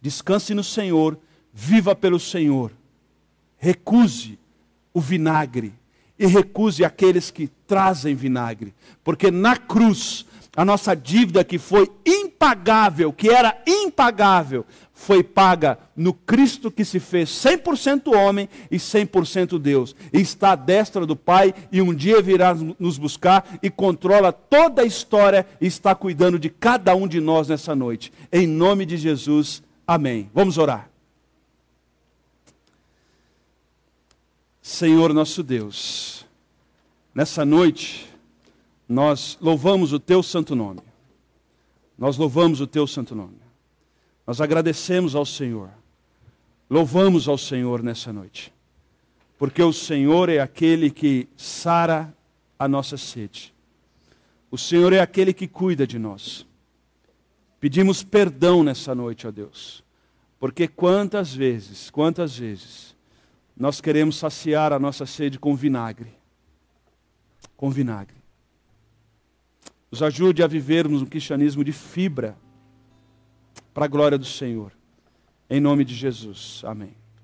Descanse 0.01 0.53
no 0.53 0.63
Senhor, 0.63 1.19
viva 1.53 1.95
pelo 1.95 2.19
Senhor. 2.19 2.71
Recuse 3.57 4.37
o 4.93 4.99
vinagre 4.99 5.73
e 6.19 6.25
recuse 6.25 6.83
aqueles 6.83 7.29
que 7.29 7.47
trazem 7.67 8.15
vinagre, 8.15 8.73
porque 9.03 9.29
na 9.29 9.55
cruz 9.55 10.25
a 10.57 10.65
nossa 10.65 10.95
dívida 10.95 11.43
que 11.43 11.59
foi 11.59 11.87
impagável, 12.03 13.13
que 13.13 13.29
era 13.29 13.61
impagável, 13.67 14.65
foi 14.91 15.21
paga 15.21 15.77
no 15.95 16.11
Cristo 16.11 16.71
que 16.71 16.83
se 16.83 16.99
fez 16.99 17.29
100% 17.29 18.11
homem 18.11 18.49
e 18.71 18.77
100% 18.77 19.59
Deus. 19.59 19.95
E 20.11 20.19
está 20.19 20.53
à 20.53 20.55
destra 20.55 21.05
do 21.05 21.15
Pai 21.15 21.53
e 21.71 21.79
um 21.79 21.93
dia 21.93 22.23
virá 22.23 22.55
nos 22.79 22.97
buscar 22.97 23.59
e 23.61 23.69
controla 23.69 24.33
toda 24.33 24.81
a 24.81 24.85
história 24.85 25.45
e 25.61 25.67
está 25.67 25.93
cuidando 25.93 26.39
de 26.39 26.49
cada 26.49 26.95
um 26.95 27.07
de 27.07 27.21
nós 27.21 27.47
nessa 27.47 27.75
noite. 27.75 28.11
Em 28.31 28.47
nome 28.47 28.83
de 28.83 28.97
Jesus, 28.97 29.61
amém. 29.85 30.27
Vamos 30.33 30.57
orar. 30.57 30.89
Senhor 34.59 35.13
nosso 35.13 35.43
Deus, 35.43 36.25
nessa 37.13 37.45
noite 37.45 38.16
nós 38.87 39.37
louvamos 39.41 39.91
o 39.91 39.99
teu 39.99 40.23
santo 40.23 40.55
nome. 40.55 40.81
Nós 41.97 42.17
louvamos 42.17 42.61
o 42.61 42.67
teu 42.67 42.85
santo 42.87 43.15
nome. 43.15 43.37
Nós 44.25 44.39
agradecemos 44.39 45.15
ao 45.15 45.25
Senhor. 45.25 45.69
Louvamos 46.69 47.27
ao 47.27 47.37
Senhor 47.37 47.81
nessa 47.81 48.13
noite. 48.13 48.53
Porque 49.37 49.61
o 49.61 49.73
Senhor 49.73 50.29
é 50.29 50.39
aquele 50.39 50.89
que 50.89 51.27
sara 51.35 52.13
a 52.57 52.67
nossa 52.67 52.97
sede. 52.97 53.53
O 54.49 54.57
Senhor 54.57 54.93
é 54.93 54.99
aquele 54.99 55.33
que 55.33 55.47
cuida 55.47 55.85
de 55.85 55.99
nós. 55.99 56.45
Pedimos 57.59 58.03
perdão 58.03 58.63
nessa 58.63 58.93
noite, 58.93 59.27
ó 59.27 59.31
Deus. 59.31 59.83
Porque 60.39 60.67
quantas 60.67 61.33
vezes, 61.33 61.89
quantas 61.89 62.37
vezes 62.37 62.95
nós 63.55 63.81
queremos 63.81 64.17
saciar 64.17 64.71
a 64.71 64.79
nossa 64.79 65.05
sede 65.05 65.39
com 65.39 65.55
vinagre. 65.55 66.13
Com 67.55 67.69
vinagre. 67.71 68.16
Nos 69.91 70.03
ajude 70.03 70.43
a 70.43 70.47
vivermos 70.47 71.01
um 71.01 71.05
cristianismo 71.05 71.63
de 71.63 71.71
fibra, 71.71 72.37
para 73.73 73.85
a 73.85 73.87
glória 73.87 74.17
do 74.17 74.25
Senhor. 74.25 74.71
Em 75.49 75.59
nome 75.59 75.85
de 75.85 75.95
Jesus. 75.95 76.61
Amém. 76.65 76.95